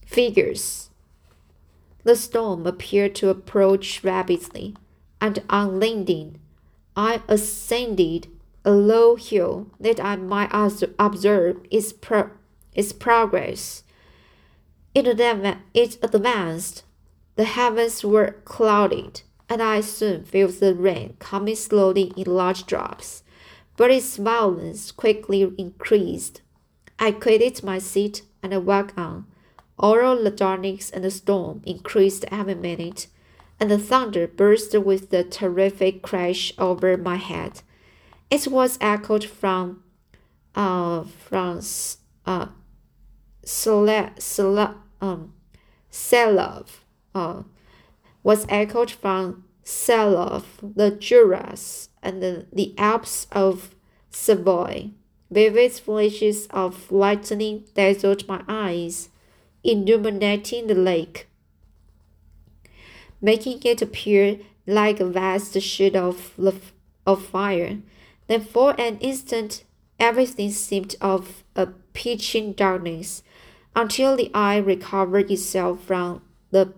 Figures. 0.03 0.89
The 2.03 2.15
storm 2.15 2.65
appeared 2.65 3.13
to 3.15 3.29
approach 3.29 4.03
rapidly, 4.03 4.75
and 5.21 5.43
on 5.47 5.79
landing, 5.79 6.39
I 6.97 7.21
ascended 7.27 8.27
a 8.65 8.71
low 8.71 9.17
hill 9.17 9.67
that 9.79 9.99
I 9.99 10.15
might 10.15 10.49
observe 10.97 11.57
its, 11.69 11.93
pro 11.93 12.31
its 12.73 12.91
progress. 12.91 13.83
It, 14.95 15.05
it 15.07 15.99
advanced. 16.01 16.83
The 17.35 17.43
heavens 17.43 18.03
were 18.03 18.37
clouded, 18.45 19.21
and 19.47 19.61
I 19.61 19.81
soon 19.81 20.23
felt 20.23 20.59
the 20.59 20.73
rain 20.73 21.15
coming 21.19 21.55
slowly 21.55 22.13
in 22.17 22.35
large 22.35 22.65
drops, 22.65 23.21
but 23.77 23.91
its 23.91 24.17
violence 24.17 24.91
quickly 24.91 25.43
increased. 25.55 26.41
I 26.97 27.11
quitted 27.11 27.63
my 27.63 27.77
seat 27.77 28.23
and 28.41 28.65
walked 28.65 28.97
on. 28.97 29.27
All 29.77 30.23
the 30.23 30.31
darkness 30.31 30.89
and 30.89 31.03
the 31.03 31.11
storm 31.11 31.61
increased 31.63 32.25
every 32.31 32.55
minute 32.55 33.05
and 33.59 33.71
the 33.71 33.79
thunder 33.79 34.27
burst 34.27 34.77
with 34.77 35.11
a 35.13 35.23
terrific 35.23 36.01
crash 36.01 36.53
over 36.57 36.95
my 36.97 37.15
head. 37.15 37.61
It 38.29 38.47
was 38.47 38.77
echoed 38.81 39.23
from, 39.23 39.83
uh, 40.55 41.03
from 41.03 41.61
uh, 42.25 42.47
Salêve, 43.45 44.75
um, 45.01 45.33
Salêve, 45.91 46.69
uh, 47.15 47.43
was 48.23 48.45
echoed 48.49 48.91
from 48.91 49.45
Salêve, 49.63 50.43
the 50.75 50.91
Juras, 50.91 51.89
and 52.03 52.21
the, 52.21 52.45
the 52.51 52.75
Alps 52.77 53.27
of 53.31 53.75
Savoy. 54.09 54.91
Vivid 55.29 55.73
flashes 55.73 56.47
of 56.51 56.91
lightning 56.91 57.65
dazzled 57.73 58.27
my 58.27 58.43
eyes, 58.47 59.09
illuminating 59.63 60.67
the 60.67 60.75
lake, 60.75 61.26
making 63.21 63.61
it 63.63 63.81
appear 63.81 64.39
like 64.65 64.99
a 64.99 65.05
vast 65.05 65.59
sheet 65.61 65.95
of, 65.95 66.33
of 67.05 67.25
fire. 67.25 67.79
Then 68.27 68.41
for 68.41 68.79
an 68.79 68.97
instant 68.99 69.63
everything 69.99 70.51
seemed 70.51 70.95
of 71.01 71.43
a 71.55 71.67
pitching 71.93 72.53
darkness, 72.53 73.23
until 73.75 74.15
the 74.15 74.31
eye 74.33 74.57
recovered 74.57 75.29
itself 75.31 75.83
from 75.83 76.21
the 76.51 76.73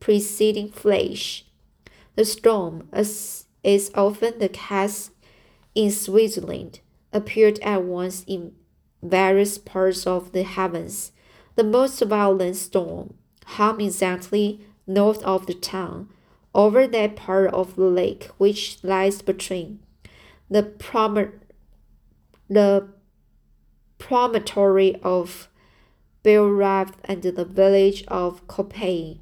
preceding 0.00 0.68
flash. 0.68 1.44
The 2.14 2.24
storm, 2.24 2.88
as 2.92 3.46
is 3.62 3.90
often 3.94 4.38
the 4.38 4.48
case 4.48 5.10
in 5.74 5.90
Switzerland, 5.90 6.80
appeared 7.12 7.58
at 7.60 7.82
once 7.84 8.24
in 8.26 8.52
various 9.02 9.58
parts 9.58 10.06
of 10.06 10.32
the 10.32 10.42
heavens. 10.42 11.12
The 11.56 11.64
most 11.64 12.00
violent 12.02 12.56
storm 12.56 13.14
hung 13.44 13.80
exactly 13.80 14.60
north 14.86 15.22
of 15.22 15.46
the 15.46 15.54
town, 15.54 16.08
over 16.54 16.86
that 16.86 17.16
part 17.16 17.52
of 17.52 17.76
the 17.76 17.84
lake 17.84 18.30
which 18.38 18.82
lies 18.82 19.22
between 19.22 19.80
the, 20.50 20.62
prom- 20.62 21.40
the 22.48 22.88
promontory 23.98 24.96
of 25.02 25.48
Belrive 26.22 26.92
and 27.04 27.22
the 27.22 27.44
village 27.44 28.04
of 28.08 28.46
Copêt. 28.46 29.18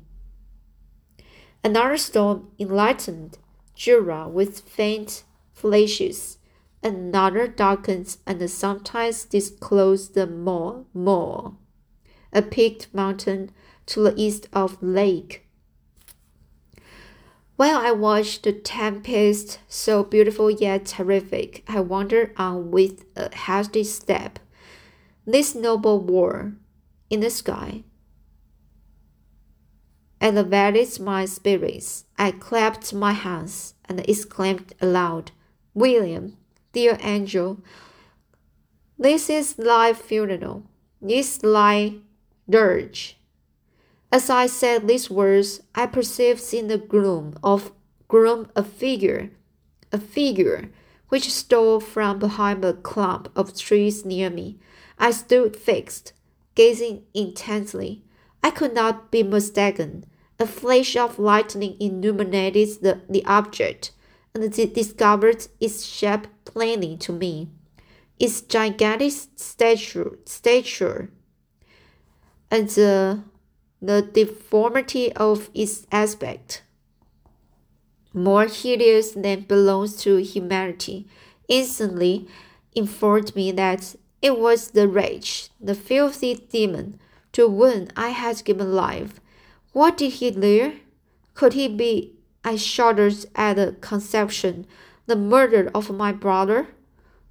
Another 1.62 1.96
storm 1.96 2.50
enlightened 2.58 3.38
Jura 3.74 4.28
with 4.28 4.60
faint 4.60 5.24
flashes. 5.52 6.38
Another 6.82 7.46
darkens 7.46 8.18
and 8.26 8.50
sometimes 8.50 9.24
disclosed 9.26 10.14
the 10.14 10.26
more, 10.26 10.86
more, 10.94 11.56
a 12.32 12.40
peaked 12.40 12.88
mountain 12.94 13.50
to 13.86 14.00
the 14.00 14.14
east 14.16 14.48
of 14.52 14.80
the 14.80 14.86
lake. 14.86 15.46
While 17.60 17.76
I 17.76 17.90
watched 17.90 18.44
the 18.44 18.54
tempest, 18.54 19.58
so 19.68 20.02
beautiful 20.02 20.50
yet 20.50 20.86
terrific, 20.86 21.62
I 21.68 21.80
wandered 21.80 22.32
on 22.38 22.54
uh, 22.54 22.56
with 22.56 23.04
uh, 23.14 23.28
a 23.30 23.36
hasty 23.36 23.84
step. 23.84 24.38
This 25.26 25.54
noble 25.54 26.00
war 26.00 26.54
in 27.10 27.20
the 27.20 27.28
sky 27.28 27.84
elevated 30.22 30.98
my 31.00 31.26
spirits. 31.26 32.06
I 32.16 32.30
clapped 32.30 32.94
my 32.94 33.12
hands 33.12 33.74
and 33.84 34.00
exclaimed 34.08 34.72
aloud, 34.80 35.32
William, 35.74 36.38
dear 36.72 36.96
angel, 37.02 37.60
this 38.98 39.28
is 39.28 39.52
thy 39.52 39.92
funeral, 39.92 40.62
this 41.02 41.36
thy 41.36 41.96
dirge. 42.48 43.19
As 44.12 44.28
I 44.28 44.46
said 44.46 44.88
these 44.88 45.08
words, 45.08 45.60
I 45.74 45.86
perceived 45.86 46.42
in 46.52 46.66
the 46.68 46.78
gloom 46.78 47.34
of 47.42 47.72
gloom 48.08 48.50
a 48.56 48.64
figure, 48.64 49.30
a 49.92 49.98
figure 49.98 50.70
which 51.08 51.32
stole 51.32 51.80
from 51.80 52.18
behind 52.18 52.64
a 52.64 52.72
clump 52.72 53.30
of 53.36 53.56
trees 53.56 54.04
near 54.04 54.28
me. 54.28 54.58
I 54.98 55.12
stood 55.12 55.56
fixed, 55.56 56.12
gazing 56.54 57.04
intently. 57.14 58.02
I 58.42 58.50
could 58.50 58.74
not 58.74 59.10
be 59.10 59.22
mistaken. 59.22 60.04
A 60.38 60.46
flash 60.46 60.96
of 60.96 61.18
lightning 61.18 61.76
illuminated 61.78 62.80
the, 62.80 63.02
the 63.08 63.24
object, 63.26 63.92
and 64.34 64.52
discovered 64.52 65.46
its 65.60 65.84
shape 65.84 66.26
plainly 66.44 66.96
to 66.98 67.12
me. 67.12 67.50
Its 68.18 68.40
gigantic 68.40 69.12
stature, 69.36 70.18
stature 70.24 71.10
and 72.50 72.68
the 72.70 73.22
the 73.82 74.02
deformity 74.02 75.12
of 75.14 75.48
its 75.54 75.86
aspect, 75.90 76.62
more 78.12 78.46
hideous 78.46 79.12
than 79.12 79.40
belongs 79.42 79.96
to 80.02 80.16
humanity, 80.16 81.06
instantly 81.48 82.28
informed 82.74 83.34
me 83.34 83.52
that 83.52 83.94
it 84.20 84.38
was 84.38 84.72
the 84.72 84.86
wretch, 84.86 85.48
the 85.60 85.74
filthy 85.74 86.34
demon, 86.34 87.00
to 87.32 87.48
whom 87.48 87.88
I 87.96 88.08
had 88.08 88.44
given 88.44 88.72
life. 88.72 89.20
What 89.72 89.96
did 89.96 90.14
he 90.14 90.30
there? 90.30 90.74
Could 91.34 91.54
he 91.54 91.68
be? 91.68 92.14
I 92.44 92.56
shuddered 92.56 93.26
at 93.34 93.54
the 93.54 93.76
conception, 93.80 94.66
the 95.06 95.16
murder 95.16 95.70
of 95.74 95.90
my 95.90 96.12
brother. 96.12 96.68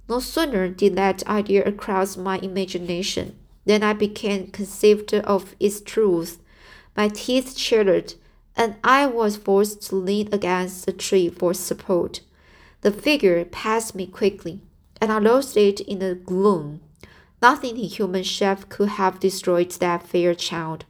No 0.08 0.18
sooner 0.18 0.68
did 0.68 0.96
that 0.96 1.26
idea 1.28 1.70
cross 1.72 2.16
my 2.16 2.38
imagination 2.38 3.36
then 3.64 3.82
I 3.82 3.92
became 3.92 4.48
conceived 4.48 5.12
of 5.14 5.54
its 5.60 5.80
truth. 5.80 6.40
My 6.96 7.08
teeth 7.08 7.56
chattered, 7.56 8.14
and 8.56 8.76
I 8.82 9.06
was 9.06 9.36
forced 9.36 9.82
to 9.88 9.96
lean 9.96 10.28
against 10.32 10.88
a 10.88 10.92
tree 10.92 11.28
for 11.28 11.54
support. 11.54 12.20
The 12.80 12.90
figure 12.90 13.44
passed 13.44 13.94
me 13.94 14.06
quickly, 14.06 14.60
and 15.00 15.12
I 15.12 15.18
lost 15.18 15.56
it 15.56 15.80
in 15.80 15.98
the 15.98 16.14
gloom. 16.14 16.80
Nothing 17.42 17.76
in 17.78 17.84
human 17.84 18.22
shape 18.22 18.68
could 18.68 18.90
have 18.90 19.20
destroyed 19.20 19.70
that 19.72 20.06
fair 20.06 20.34
child. 20.34 20.84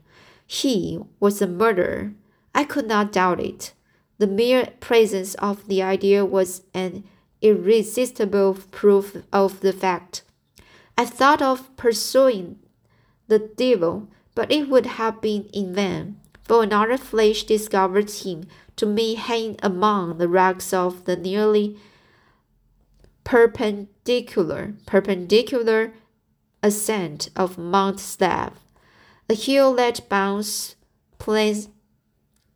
He 0.46 0.98
was 1.20 1.40
a 1.40 1.46
murderer. 1.46 2.12
I 2.54 2.64
could 2.64 2.88
not 2.88 3.12
doubt 3.12 3.40
it. 3.40 3.72
The 4.18 4.26
mere 4.26 4.70
presence 4.80 5.34
of 5.34 5.68
the 5.68 5.82
idea 5.82 6.24
was 6.24 6.62
an 6.74 7.04
irresistible 7.40 8.58
proof 8.70 9.16
of 9.32 9.60
the 9.60 9.72
fact. 9.72 10.22
I 11.00 11.06
thought 11.06 11.40
of 11.40 11.74
pursuing 11.78 12.58
the 13.26 13.38
devil, 13.38 14.08
but 14.34 14.52
it 14.52 14.68
would 14.68 14.84
have 14.84 15.22
been 15.22 15.44
in 15.44 15.72
vain, 15.72 16.20
for 16.42 16.62
another 16.62 16.98
flash 16.98 17.42
discovered 17.44 18.10
him 18.10 18.44
to 18.76 18.84
me 18.84 19.14
hanging 19.14 19.56
among 19.62 20.18
the 20.18 20.28
rocks 20.28 20.74
of 20.74 21.06
the 21.06 21.16
nearly 21.16 21.78
perpendicular 23.24 24.74
perpendicular 24.84 25.94
ascent 26.62 27.30
of 27.34 27.56
Mount 27.56 27.96
Salêve, 27.96 28.58
a 29.30 29.34
hill 29.34 29.72
that 29.76 30.06
bounds 30.10 30.76
plain, 31.16 31.72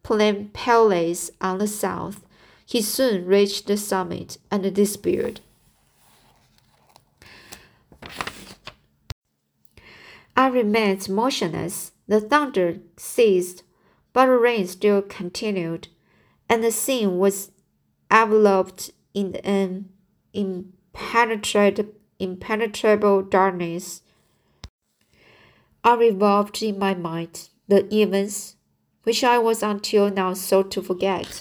plain 0.02 0.50
palace 0.52 1.30
on 1.40 1.56
the 1.56 1.66
south. 1.66 2.26
He 2.66 2.82
soon 2.82 3.24
reached 3.24 3.68
the 3.68 3.78
summit 3.78 4.36
and 4.50 4.74
disappeared. 4.74 5.40
I 10.36 10.48
remained 10.48 11.08
motionless. 11.08 11.92
The 12.06 12.20
thunder 12.20 12.78
ceased, 12.96 13.62
but 14.12 14.26
the 14.26 14.32
rain 14.32 14.66
still 14.66 15.00
continued, 15.00 15.88
and 16.48 16.62
the 16.62 16.70
scene 16.70 17.18
was 17.18 17.50
enveloped 18.10 18.90
in 19.14 19.36
an 19.36 19.88
impenetrable, 20.32 21.86
impenetrable 22.18 23.22
darkness. 23.22 24.02
I 25.82 25.94
revolved 25.94 26.62
in 26.62 26.78
my 26.78 26.94
mind 26.94 27.48
the 27.68 27.92
events 27.94 28.56
which 29.04 29.22
I 29.22 29.38
was 29.38 29.62
until 29.62 30.10
now 30.10 30.34
sought 30.34 30.70
to 30.72 30.82
forget. 30.82 31.40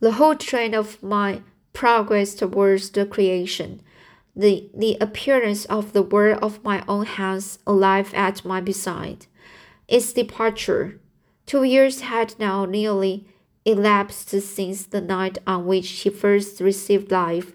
The 0.00 0.12
whole 0.12 0.34
train 0.34 0.74
of 0.74 1.02
my 1.02 1.42
progress 1.72 2.34
towards 2.34 2.90
the 2.90 3.06
creation 3.06 3.80
the, 4.34 4.70
the 4.74 4.96
appearance 5.00 5.64
of 5.66 5.92
the 5.92 6.02
world 6.02 6.38
of 6.42 6.64
my 6.64 6.84
own 6.88 7.04
hands 7.06 7.58
alive 7.66 8.12
at 8.14 8.44
my 8.44 8.60
beside. 8.60 9.26
Its 9.88 10.12
departure. 10.12 11.00
Two 11.44 11.64
years 11.64 12.02
had 12.02 12.38
now 12.38 12.64
nearly 12.64 13.26
elapsed 13.64 14.30
since 14.30 14.84
the 14.84 15.00
night 15.00 15.38
on 15.46 15.66
which 15.66 15.88
he 15.88 16.10
first 16.10 16.60
received 16.60 17.10
life. 17.10 17.52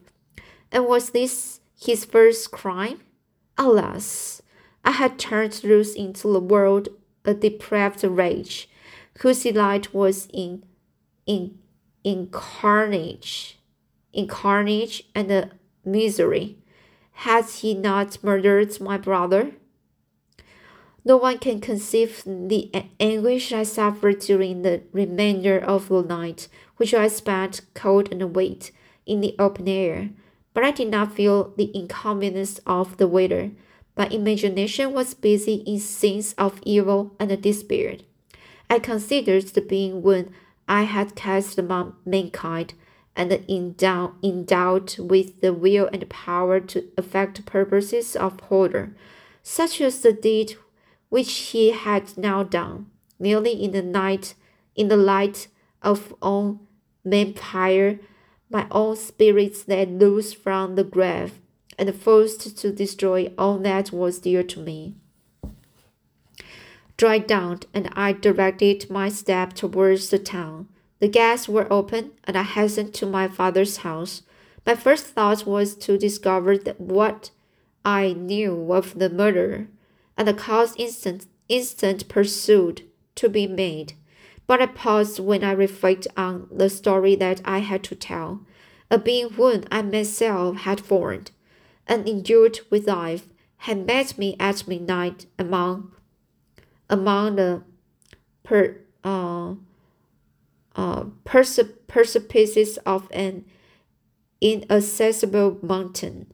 And 0.71 0.85
was 0.85 1.11
this 1.11 1.61
his 1.79 2.05
first 2.05 2.51
crime? 2.51 3.01
Alas, 3.57 4.41
I 4.85 4.91
had 4.91 5.17
turned 5.17 5.63
loose 5.63 5.95
into 5.95 6.31
the 6.31 6.39
world 6.39 6.89
a 7.25 7.33
depraved 7.33 8.03
rage, 8.03 8.69
whose 9.19 9.43
delight 9.43 9.93
was 9.93 10.27
in 10.31 10.63
in 11.25 11.57
in 12.03 12.27
carnage, 12.27 13.59
in 14.13 14.27
carnage 14.27 15.03
and 15.15 15.51
misery. 15.83 16.57
Has 17.21 17.61
he 17.61 17.73
not 17.73 18.23
murdered 18.23 18.79
my 18.79 18.95
brother? 18.95 19.53
No 21.03 21.17
one 21.17 21.39
can 21.39 21.59
conceive 21.59 22.21
the 22.23 22.69
anguish 22.99 23.51
I 23.51 23.63
suffered 23.63 24.19
during 24.19 24.61
the 24.61 24.83
remainder 24.91 25.57
of 25.57 25.89
the 25.89 26.03
night, 26.03 26.47
which 26.75 26.93
I 26.93 27.07
spent 27.07 27.61
cold 27.73 28.11
and 28.11 28.35
wet 28.35 28.69
in 29.07 29.21
the 29.21 29.35
open 29.39 29.67
air. 29.67 30.11
But 30.53 30.63
I 30.63 30.69
did 30.69 30.89
not 30.89 31.15
feel 31.15 31.55
the 31.57 31.71
inconvenience 31.73 32.59
of 32.67 32.97
the 32.97 33.07
weather. 33.07 33.49
My 33.97 34.05
imagination 34.09 34.93
was 34.93 35.15
busy 35.15 35.63
in 35.65 35.79
scenes 35.79 36.35
of 36.37 36.61
evil 36.65 37.15
and 37.19 37.41
despair. 37.41 37.97
I 38.69 38.77
considered 38.77 39.45
the 39.47 39.61
being 39.61 40.03
when 40.03 40.31
I 40.67 40.83
had 40.83 41.15
cast 41.15 41.57
among 41.57 41.95
mankind 42.05 42.75
and 43.17 43.33
endowed, 43.49 44.13
endowed 44.23 44.97
with 44.99 45.41
the 45.41 45.51
will 45.51 45.89
and 45.91 46.07
power 46.07 46.59
to 46.59 46.85
effect 46.97 47.45
purposes 47.45 48.15
of 48.15 48.39
horror, 48.41 48.91
such 49.41 49.81
as 49.81 50.01
the 50.01 50.13
deed 50.13 50.55
which 51.09 51.31
he 51.51 51.71
had 51.71 52.15
now 52.17 52.43
done, 52.43 52.85
merely 53.19 53.51
in 53.51 53.71
the 53.71 53.81
night, 53.81 54.35
in 54.75 54.87
the 54.87 54.97
light 54.97 55.47
of 55.81 56.13
own 56.21 56.59
vampire, 57.03 57.99
my 58.49 58.67
own 58.71 58.95
spirits 58.95 59.67
let 59.67 59.89
loose 59.89 60.31
from 60.31 60.75
the 60.75 60.83
grave, 60.83 61.39
and 61.77 61.93
forced 61.95 62.57
to 62.57 62.71
destroy 62.71 63.31
all 63.37 63.57
that 63.57 63.91
was 63.91 64.19
dear 64.19 64.43
to 64.43 64.59
me. 64.59 64.95
Dried 66.97 67.27
down, 67.27 67.61
and 67.73 67.89
I 67.93 68.11
directed 68.11 68.89
my 68.89 69.09
step 69.09 69.53
towards 69.53 70.09
the 70.09 70.19
town. 70.19 70.67
The 70.99 71.07
gates 71.07 71.47
were 71.47 71.71
open, 71.71 72.11
and 72.23 72.37
I 72.37 72.43
hastened 72.43 72.93
to 72.95 73.05
my 73.05 73.27
father's 73.27 73.77
house. 73.77 74.23
My 74.65 74.75
first 74.75 75.05
thought 75.07 75.45
was 75.45 75.75
to 75.75 75.97
discover 75.97 76.55
what 76.77 77.31
I 77.85 78.13
knew 78.13 78.73
of 78.73 78.97
the 78.97 79.09
murder, 79.09 79.67
and 80.17 80.27
the 80.27 80.33
cause 80.33 80.75
instant, 80.77 81.27
instant 81.47 82.09
pursuit 82.09 82.83
to 83.15 83.29
be 83.29 83.47
made. 83.47 83.93
But 84.47 84.61
I 84.61 84.65
paused 84.65 85.19
when 85.19 85.43
I 85.43 85.51
reflected 85.51 86.11
on 86.17 86.47
the 86.51 86.69
story 86.69 87.15
that 87.15 87.41
I 87.45 87.59
had 87.59 87.83
to 87.85 87.95
tell, 87.95 88.41
a 88.89 88.97
being 88.97 89.31
whom 89.31 89.63
I 89.71 89.81
myself 89.81 90.57
had 90.57 90.79
formed, 90.79 91.31
and 91.85 92.07
endured 92.07 92.59
with 92.69 92.87
life, 92.87 93.27
had 93.57 93.85
met 93.85 94.17
me 94.17 94.35
at 94.39 94.67
midnight 94.67 95.25
among 95.37 95.91
among 96.89 97.35
the 97.35 97.63
per, 98.43 98.77
uh, 99.03 99.55
uh, 100.77 101.05
precipices 101.25 102.77
of 102.85 103.09
an 103.11 103.43
inaccessible 104.39 105.57
mountain. 105.61 106.31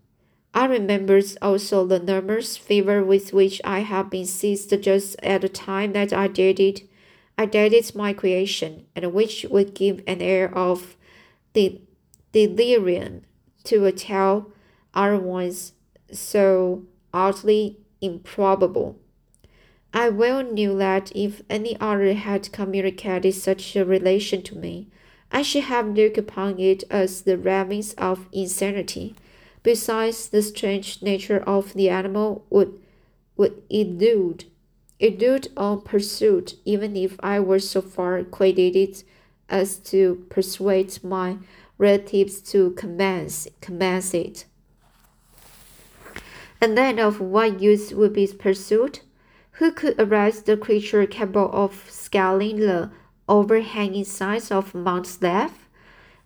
I 0.54 0.66
remembered 0.66 1.26
also 1.42 1.88
the 1.88 2.00
nervous 2.00 2.58
fever 2.58 3.04
with 3.04 3.34
which 3.34 3.60
I 3.64 3.80
had 3.80 4.10
been 4.12 4.26
seized 4.26 4.80
just 4.84 5.16
at 5.24 5.42
the 5.42 5.50
time 5.50 5.94
that 5.94 6.14
I 6.14 6.28
did 6.28 6.60
it. 6.60 6.82
I 7.38 7.48
did 7.48 7.74
it 7.74 7.96
my 7.96 8.14
creation, 8.14 8.86
and 8.96 9.12
which 9.14 9.46
would 9.50 9.74
give 9.74 10.04
an 10.06 10.22
air 10.22 10.56
of 10.56 10.96
delirium 12.32 13.22
to 13.64 13.86
a 13.86 13.92
tale 13.92 14.52
otherwise 14.94 15.74
so 16.12 16.84
utterly 17.12 17.80
improbable. 18.02 19.00
I 19.96 20.10
well 20.10 20.42
knew 20.42 20.76
that 20.80 21.12
if 21.16 21.44
any 21.52 21.78
other 21.80 22.14
had 22.14 22.52
communicated 22.52 23.36
such 23.36 23.76
a 23.76 23.86
relation 23.86 24.42
to 24.44 24.58
me, 24.58 24.88
I 25.32 25.44
should 25.44 25.66
have 25.66 25.96
looked 25.96 26.18
upon 26.18 26.60
it 26.60 26.84
as 26.90 27.22
the 27.22 27.38
ravings 27.38 27.94
of 27.94 28.28
insanity. 28.32 29.16
Besides, 29.62 30.30
the 30.30 30.42
strange 30.42 31.04
nature 31.04 31.40
of 31.40 31.74
the 31.74 31.90
animal 31.90 32.44
would 32.50 32.80
would 33.38 33.62
elude 33.70 34.46
elude 35.00 35.50
all 35.56 35.78
pursuit, 35.78 36.56
even 36.66 36.96
if 36.96 37.16
I 37.20 37.40
were 37.40 37.60
so 37.60 37.82
far 37.82 38.18
acquainted 38.18 39.04
as 39.48 39.78
to 39.78 40.26
persuade 40.30 41.04
my 41.04 41.38
relatives 41.78 42.42
to 42.52 42.72
commence 42.72 43.48
commence 43.62 44.14
it. 44.14 44.46
And 46.60 46.78
then 46.78 46.98
of 46.98 47.20
what 47.20 47.62
use 47.62 47.94
would 47.94 48.14
be 48.14 48.28
pursued? 48.28 49.00
Who 49.58 49.72
could 49.72 50.00
arrest 50.00 50.48
the 50.48 50.58
creature 50.58 51.06
capable 51.06 51.50
of 51.54 51.86
scaling 51.88 52.60
the 52.60 52.90
overhanging 53.30 54.06
sides 54.06 54.52
of 54.52 54.74
Mount 54.74 55.06
Salêve? 55.06 55.52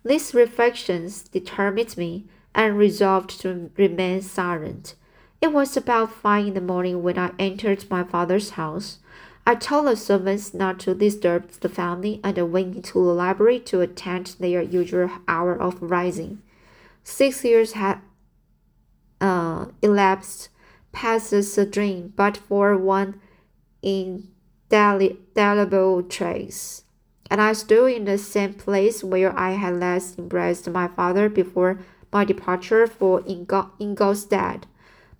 These 0.02 0.32
reflections 0.32 1.22
determined 1.22 1.96
me 1.98 2.24
and 2.54 2.78
resolved 2.78 3.38
to 3.40 3.70
remain 3.76 4.22
silent. 4.22 4.94
It 5.42 5.52
was 5.52 5.76
about 5.76 6.10
five 6.10 6.46
in 6.46 6.54
the 6.54 6.60
morning 6.62 7.02
when 7.02 7.18
I 7.18 7.32
entered 7.38 7.84
my 7.90 8.02
father's 8.02 8.50
house. 8.50 8.98
I 9.46 9.54
told 9.54 9.86
the 9.86 9.96
servants 9.96 10.54
not 10.54 10.80
to 10.80 10.94
disturb 10.94 11.50
the 11.50 11.68
family 11.68 12.20
and 12.24 12.36
went 12.50 12.76
into 12.76 12.94
the 12.94 13.12
library 13.12 13.60
to 13.60 13.82
attend 13.82 14.36
their 14.40 14.62
usual 14.62 15.10
hour 15.28 15.54
of 15.54 15.80
rising. 15.82 16.42
Six 17.04 17.44
years 17.44 17.72
had 17.72 18.00
uh, 19.20 19.66
elapsed 19.82 20.48
passes 20.92 21.56
a 21.58 21.66
dream, 21.66 22.12
but 22.16 22.36
for 22.36 22.76
one 22.76 23.20
indelible 23.82 24.42
trace. 26.02 26.84
And 27.30 27.40
I 27.40 27.52
stood 27.52 27.92
in 27.92 28.04
the 28.06 28.18
same 28.18 28.54
place 28.54 29.04
where 29.04 29.38
I 29.38 29.52
had 29.52 29.78
last 29.78 30.18
embraced 30.18 30.68
my 30.70 30.88
father 30.88 31.28
before 31.28 31.80
my 32.12 32.24
departure 32.24 32.86
for 32.86 33.22
Ingolstadt, 33.26 34.66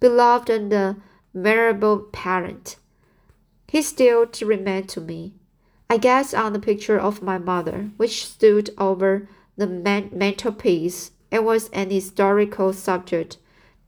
beloved 0.01 0.49
and 0.49 1.03
venerable 1.35 1.99
parent. 2.13 2.77
He 3.69 3.83
still 3.83 4.27
remained 4.43 4.89
to 4.91 5.01
me. 5.01 5.35
I 5.91 5.99
gazed 5.99 6.35
on 6.35 6.53
the 6.53 6.59
picture 6.59 6.99
of 6.99 7.23
my 7.23 7.39
mother, 7.39 7.91
which 7.97 8.27
stood 8.27 8.71
over 8.79 9.29
the 9.57 9.67
man- 9.67 10.11
mantelpiece. 10.13 11.13
It 11.31 11.45
was 11.45 11.69
an 11.71 11.91
historical 11.91 12.73
subject 12.73 13.37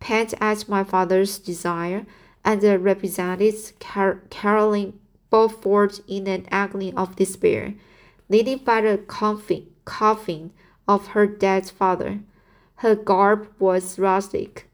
painted 0.00 0.38
at 0.40 0.68
my 0.68 0.82
father's 0.82 1.38
desire, 1.38 2.06
and 2.44 2.62
represented 2.62 3.54
Car- 3.78 4.22
Caroline 4.30 4.98
Beaufort 5.30 6.00
in 6.08 6.26
an 6.26 6.46
agony 6.50 6.92
of 6.94 7.16
despair, 7.16 7.74
leaning 8.28 8.58
by 8.58 8.80
the 8.80 8.98
coffin, 8.98 9.66
coffin 9.84 10.52
of 10.88 11.08
her 11.08 11.26
dead 11.26 11.70
father. 11.70 12.20
Her 12.76 12.94
garb 12.94 13.48
was 13.58 13.98
rustic, 13.98 14.70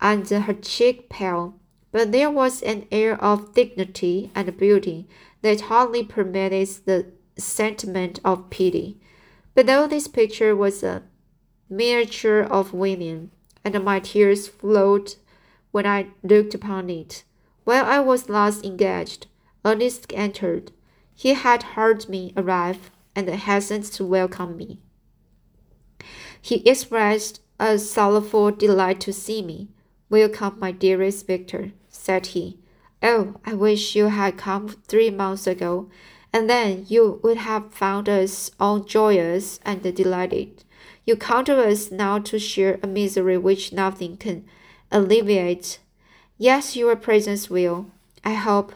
and 0.00 0.28
her 0.28 0.54
cheek 0.54 1.08
pale, 1.08 1.54
but 1.92 2.10
there 2.10 2.30
was 2.30 2.60
an 2.62 2.86
air 2.90 3.14
of 3.22 3.54
dignity 3.54 4.30
and 4.34 4.56
beauty 4.56 5.06
that 5.42 5.62
hardly 5.62 6.02
permitted 6.02 6.68
the 6.84 7.06
sentiment 7.38 8.18
of 8.24 8.50
pity. 8.50 8.98
Below 9.54 9.86
this 9.86 10.08
picture 10.08 10.56
was 10.56 10.82
a 10.82 11.04
miniature 11.70 12.42
of 12.42 12.74
William, 12.74 13.30
and 13.64 13.82
my 13.82 14.00
tears 14.00 14.46
flowed 14.46 15.14
when 15.70 15.86
I 15.86 16.08
looked 16.22 16.54
upon 16.54 16.90
it. 16.90 17.24
While 17.64 17.86
I 17.86 17.98
was 18.00 18.24
thus 18.24 18.62
engaged, 18.62 19.26
Ernest 19.64 20.12
entered. 20.12 20.70
He 21.14 21.34
had 21.34 21.62
heard 21.74 22.08
me 22.08 22.32
arrive 22.36 22.90
and 23.16 23.28
hastened 23.28 23.84
to 23.84 24.04
welcome 24.04 24.56
me. 24.56 24.80
He 26.40 26.56
expressed 26.68 27.40
a 27.58 27.78
sorrowful 27.78 28.50
delight 28.50 29.00
to 29.00 29.12
see 29.12 29.40
me. 29.40 29.68
Welcome, 30.10 30.58
my 30.58 30.72
dearest 30.72 31.26
Victor, 31.26 31.72
said 31.88 32.26
he. 32.26 32.58
Oh, 33.02 33.36
I 33.44 33.54
wish 33.54 33.96
you 33.96 34.06
had 34.06 34.36
come 34.36 34.68
three 34.68 35.10
months 35.10 35.46
ago, 35.46 35.88
and 36.32 36.50
then 36.50 36.84
you 36.88 37.20
would 37.22 37.38
have 37.38 37.72
found 37.72 38.08
us 38.08 38.50
all 38.60 38.80
joyous 38.80 39.58
and 39.64 39.82
delighted. 39.82 40.64
You 41.06 41.16
on 41.16 41.50
us 41.50 41.90
now 41.90 42.18
to 42.20 42.38
share 42.38 42.78
a 42.82 42.86
misery 42.86 43.36
which 43.36 43.72
nothing 43.72 44.16
can 44.16 44.44
alleviate. 44.90 45.78
Yes, 46.38 46.76
your 46.76 46.96
presence 46.96 47.50
will, 47.50 47.90
I 48.24 48.34
hope, 48.34 48.72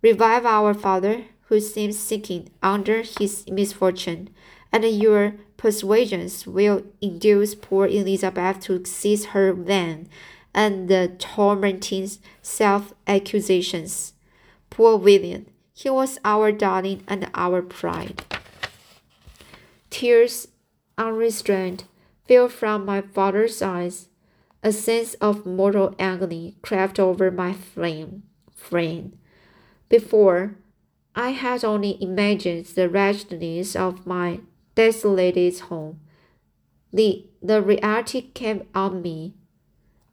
revive 0.00 0.46
our 0.46 0.72
father, 0.74 1.24
who 1.46 1.60
seems 1.60 1.98
sinking 1.98 2.48
under 2.62 3.02
his 3.02 3.46
misfortune, 3.48 4.30
and 4.72 4.84
your 4.84 5.34
persuasions 5.58 6.46
will 6.46 6.82
induce 7.00 7.54
poor 7.54 7.86
Elizabeth 7.86 8.60
to 8.60 8.84
cease 8.86 9.26
her 9.26 9.52
vain 9.52 10.08
and 10.54 10.88
the 10.88 11.14
tormenting 11.18 12.10
self 12.40 12.94
accusations. 13.06 14.14
Poor 14.70 14.96
William, 14.96 15.46
he 15.74 15.90
was 15.90 16.18
our 16.24 16.50
darling 16.50 17.04
and 17.06 17.30
our 17.34 17.60
pride. 17.60 18.24
Tears 19.90 20.48
unrestrained, 20.98 21.84
fell 22.26 22.48
from 22.48 22.84
my 22.84 23.00
father's 23.00 23.62
eyes. 23.62 24.08
A 24.62 24.72
sense 24.72 25.14
of 25.14 25.44
mortal 25.44 25.94
agony 25.98 26.56
crept 26.62 27.00
over 27.00 27.30
my 27.30 27.52
frame. 27.52 28.22
frame. 28.54 29.18
Before, 29.88 30.56
I 31.14 31.30
had 31.30 31.64
only 31.64 32.02
imagined 32.02 32.66
the 32.66 32.88
wretchedness 32.88 33.76
of 33.76 34.06
my 34.06 34.40
desolated 34.74 35.58
home. 35.60 36.00
The, 36.92 37.26
the 37.42 37.60
reality 37.60 38.22
came 38.32 38.68
on 38.74 39.02
me 39.02 39.34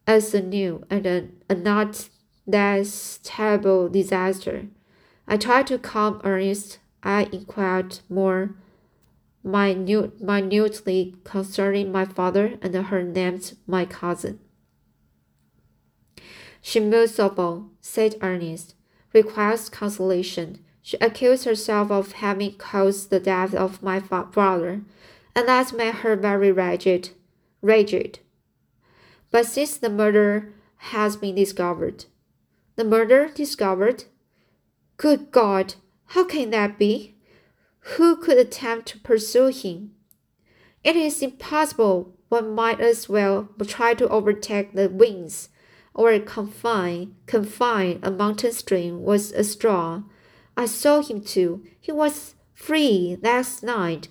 as 0.08 0.34
a 0.34 0.42
new 0.42 0.84
and 0.90 1.06
a, 1.06 1.28
a 1.50 1.56
not 1.56 2.10
less 2.48 3.20
terrible 3.24 3.88
disaster. 3.88 4.68
I 5.28 5.38
tried 5.38 5.68
to 5.68 5.78
calm 5.78 6.20
Ernest. 6.24 6.80
I 7.04 7.30
inquired 7.32 8.00
more 8.10 8.56
minute, 9.44 10.22
minutely 10.22 11.16
concerning 11.24 11.92
my 11.92 12.06
father 12.06 12.58
and 12.62 12.76
her 12.76 13.04
named 13.04 13.56
my 13.66 13.86
cousin. 13.86 14.40
She 16.62 16.80
all, 17.40 17.70
said 17.80 18.16
Ernest, 18.22 18.76
requires 19.14 19.70
consolation. 19.70 20.60
She 20.82 20.98
accused 20.98 21.46
herself 21.46 21.92
of 21.92 22.14
having 22.14 22.56
caused 22.56 23.10
the 23.10 23.20
death 23.20 23.54
of 23.54 23.82
my 23.82 24.00
brother, 24.00 24.82
and 25.36 25.48
that 25.48 25.74
made 25.74 25.96
her 25.96 26.16
very 26.16 26.52
rigid. 26.52 27.12
Rigid. 27.62 28.20
But 29.32 29.46
since 29.46 29.78
the 29.78 29.90
murder 29.90 30.54
has 30.78 31.16
been 31.16 31.36
discovered, 31.36 32.06
the 32.76 32.84
murder 32.84 33.30
discovered? 33.30 34.06
Good 34.98 35.32
God, 35.32 35.76
how 36.08 36.24
can 36.26 36.50
that 36.52 36.80
be? 36.80 37.16
Who 37.98 38.16
could 38.18 38.38
attempt 38.38 38.88
to 38.90 39.00
pursue 39.00 39.48
him? 39.48 39.92
It 40.84 40.96
is 40.96 41.22
impossible. 41.22 42.16
One 42.30 42.54
might 42.54 42.80
as 42.80 43.10
well 43.10 43.50
try 43.66 43.94
to 43.96 44.08
overtake 44.10 44.74
the 44.74 44.90
winds, 44.90 45.50
or 45.94 46.18
confine 46.20 47.16
confine 47.26 48.00
a 48.04 48.12
mountain 48.12 48.52
stream 48.52 49.04
with 49.04 49.34
a 49.34 49.44
straw. 49.44 50.04
I 50.56 50.66
saw 50.66 51.02
him 51.02 51.22
too. 51.22 51.64
He 51.80 51.92
was 51.92 52.36
free 52.54 53.18
last 53.22 53.64
night. 53.64 54.10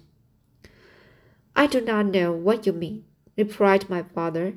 I 1.54 1.66
do 1.66 1.80
not 1.80 2.06
know 2.06 2.32
what 2.32 2.66
you 2.66 2.72
mean, 2.72 3.04
replied 3.36 3.88
my 3.88 4.02
father, 4.02 4.54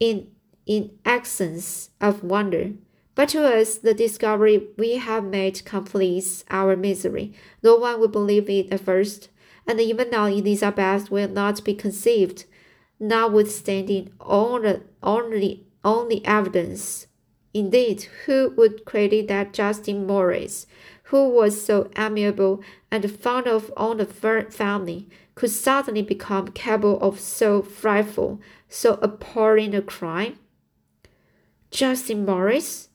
in 0.00 0.28
in 0.66 0.98
accents 1.04 1.90
of 2.00 2.24
wonder. 2.24 2.72
But 3.14 3.28
to 3.30 3.44
us, 3.44 3.76
the 3.76 3.92
discovery 3.92 4.68
we 4.78 4.96
have 4.96 5.24
made 5.24 5.64
completes 5.64 6.44
our 6.50 6.76
misery. 6.76 7.34
No 7.62 7.76
one 7.76 8.00
will 8.00 8.08
believe 8.08 8.48
it 8.48 8.72
at 8.72 8.80
first, 8.80 9.28
and 9.66 9.80
even 9.80 10.10
now 10.10 10.26
Elizabeth 10.26 11.10
will 11.10 11.28
not 11.28 11.62
be 11.62 11.74
conceived, 11.74 12.46
notwithstanding 12.98 14.12
all 14.18 14.60
the 14.60 14.82
only 15.02 15.66
only 15.84 16.24
evidence. 16.24 17.06
Indeed, 17.52 18.06
who 18.24 18.54
would 18.56 18.86
credit 18.86 19.28
that 19.28 19.52
Justin 19.52 20.06
Moritz, 20.06 20.66
who 21.04 21.28
was 21.28 21.62
so 21.62 21.90
amiable 21.98 22.62
and 22.90 23.10
fond 23.10 23.46
of 23.46 23.70
all 23.76 23.94
the 23.94 24.06
family, 24.06 25.08
could 25.34 25.50
suddenly 25.50 26.02
become 26.02 26.48
capable 26.48 26.98
of 27.00 27.20
so 27.20 27.60
frightful, 27.60 28.40
so 28.68 28.94
appalling 29.02 29.74
a 29.74 29.82
crime? 29.82 30.38
Justin 31.70 32.24
Moritz? 32.24 32.88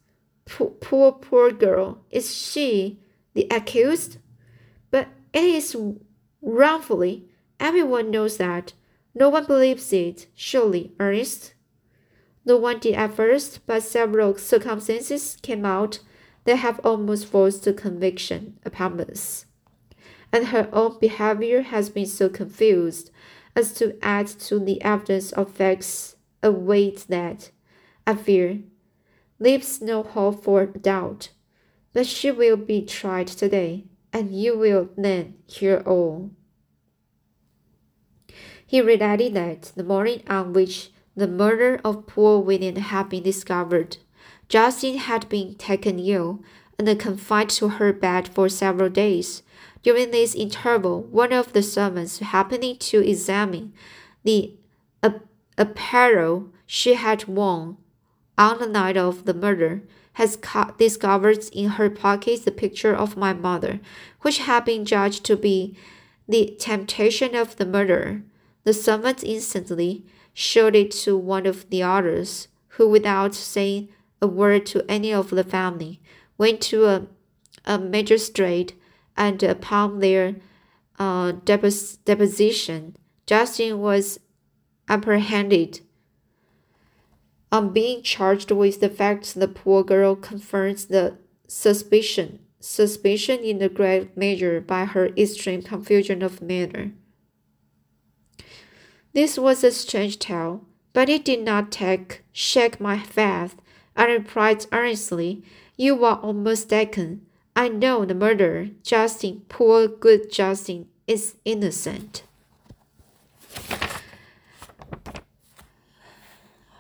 Poor, 0.47 0.69
poor, 0.69 1.12
poor 1.12 1.51
girl. 1.51 2.03
Is 2.10 2.36
she 2.36 2.99
the 3.33 3.47
accused? 3.51 4.17
But 4.89 5.10
it 5.33 5.43
is 5.43 5.75
wrongfully. 6.41 7.25
Everyone 7.60 8.12
knows 8.12 8.38
that. 8.38 8.73
No 9.13 9.29
one 9.29 9.45
believes 9.45 9.91
it, 9.93 10.27
surely, 10.36 10.93
Ernest. 10.99 11.53
No 12.45 12.55
one 12.55 12.79
did 12.79 12.95
at 12.95 13.13
first, 13.13 13.65
but 13.67 13.83
several 13.83 14.38
circumstances 14.38 15.38
came 15.41 15.65
out 15.65 15.99
that 16.45 16.57
have 16.57 16.79
almost 16.83 17.25
forced 17.25 17.65
the 17.65 17.73
conviction 17.73 18.57
upon 18.63 19.01
us. 19.01 19.45
And 20.31 20.47
her 20.47 20.69
own 20.71 20.97
behavior 20.99 21.63
has 21.63 21.89
been 21.89 22.05
so 22.05 22.29
confused 22.29 23.12
as 23.55 23.73
to 23.73 23.97
add 24.01 24.27
to 24.27 24.60
the 24.60 24.81
evidence 24.81 25.31
of 25.33 25.51
facts 25.51 26.15
a 26.41 26.51
weight 26.51 27.05
that, 27.10 27.51
I 28.05 28.15
fear, 28.15 28.60
leaves 29.39 29.82
no 29.82 30.04
hope 30.04 30.43
for 30.43 30.65
doubt. 30.65 31.30
But 31.93 32.06
she 32.06 32.32
will 32.32 32.58
be 32.58 32.86
tried 32.86 33.28
today, 33.28 33.86
and 34.13 34.34
you 34.34 34.58
will 34.58 34.89
then 34.97 35.36
hear 35.47 35.84
all. 35.86 36.32
He 38.65 38.82
related 38.82 39.34
that 39.34 39.71
the 39.76 39.84
morning 39.84 40.23
on 40.28 40.54
which 40.54 40.91
the 41.15 41.28
murder 41.28 41.80
of 41.84 42.06
poor 42.06 42.39
William 42.39 42.76
had 42.76 43.10
been 43.10 43.23
discovered, 43.23 43.97
Justin 44.50 44.97
had 44.97 45.28
been 45.30 45.56
taken 45.56 46.00
ill 46.00 46.41
and 46.78 47.00
confined 47.00 47.50
to 47.52 47.69
her 47.69 47.91
bed 47.91 48.28
for 48.28 48.47
several 48.50 48.89
days. 48.89 49.41
During 49.84 50.12
this 50.12 50.36
interval, 50.36 51.02
one 51.04 51.34
of 51.34 51.54
the 51.54 51.63
servants 51.63 52.19
happening 52.19 52.78
to 52.78 53.00
examine 53.00 53.73
the 54.23 54.54
apparel 55.58 56.52
she 56.65 56.93
had 56.93 57.28
worn 57.28 57.78
on 58.38 58.60
the 58.60 58.67
night 58.67 58.97
of 58.97 59.26
the 59.26 59.34
murder, 59.34 59.82
has 60.13 60.38
discovered 60.78 61.45
in 61.54 61.69
her 61.69 61.89
pocket 61.89 62.43
the 62.43 62.52
picture 62.52 62.95
of 62.95 63.17
my 63.17 63.34
mother, 63.34 63.80
which 64.21 64.39
had 64.39 64.65
been 64.65 64.84
judged 64.84 65.23
to 65.23 65.36
be 65.36 65.78
the 66.28 66.56
temptation 66.60 67.36
of 67.36 67.56
the 67.58 67.65
murderer. 67.65 68.23
The 68.63 68.73
servant 68.73 69.23
instantly 69.23 70.04
showed 70.34 70.76
it 70.76 70.91
to 70.91 71.15
one 71.15 71.45
of 71.45 71.69
the 71.69 71.84
others, 71.84 72.47
who, 72.69 72.89
without 72.89 73.34
saying 73.34 73.89
a 74.21 74.28
word 74.28 74.65
to 74.67 74.86
any 74.89 75.13
of 75.13 75.30
the 75.30 75.43
family, 75.43 76.02
went 76.38 76.62
to 76.62 76.86
a, 76.86 77.08
a 77.65 77.78
magistrate, 77.80 78.73
and 79.15 79.41
upon 79.41 80.00
their 80.00 80.36
uh, 81.00 81.32
depos 81.32 81.97
deposition, 82.06 82.95
Justin 83.26 83.80
was 83.80 84.19
apprehended 84.89 85.82
on 87.51 87.71
being 87.71 88.01
charged 88.01 88.51
with 88.51 88.79
the 88.79 88.89
facts, 88.89 89.33
the 89.33 89.47
poor 89.47 89.83
girl 89.83 90.15
confirms 90.15 90.86
the 90.86 91.17
suspicion, 91.47 92.39
suspicion 92.60 93.39
in 93.39 93.62
a 93.62 93.69
great 93.69 94.17
measure 94.17 94.60
by 94.60 94.86
her 94.86 95.07
extreme 95.17 95.62
confusion 95.62 96.21
of 96.21 96.41
manner. 96.41 96.91
This 99.13 99.38
was 99.38 99.63
a 99.63 99.71
strange 99.71 100.19
tale, 100.19 100.65
but 100.93 101.10
it 101.10 101.23
did 101.23 101.41
not 101.41 101.71
take 101.71 102.23
shake 102.33 102.79
my 102.81 102.99
faith. 102.99 103.55
I 103.95 104.05
replied 104.05 104.65
earnestly, 104.71 105.43
"You 105.77 106.03
are 106.03 106.19
almost 106.19 106.65
mistaken. 106.69 107.25
I 107.55 107.69
know 107.69 108.05
the 108.05 108.13
murderer, 108.13 108.69
Justin, 108.83 109.45
poor 109.47 109.88
good 109.88 110.31
Justin, 110.31 110.89
is 111.07 111.36
innocent." 111.45 112.23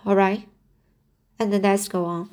All 0.05 0.15
right 0.15 0.47
and 1.39 1.51
let's 1.51 1.87
go 1.87 2.05
on. 2.05 2.29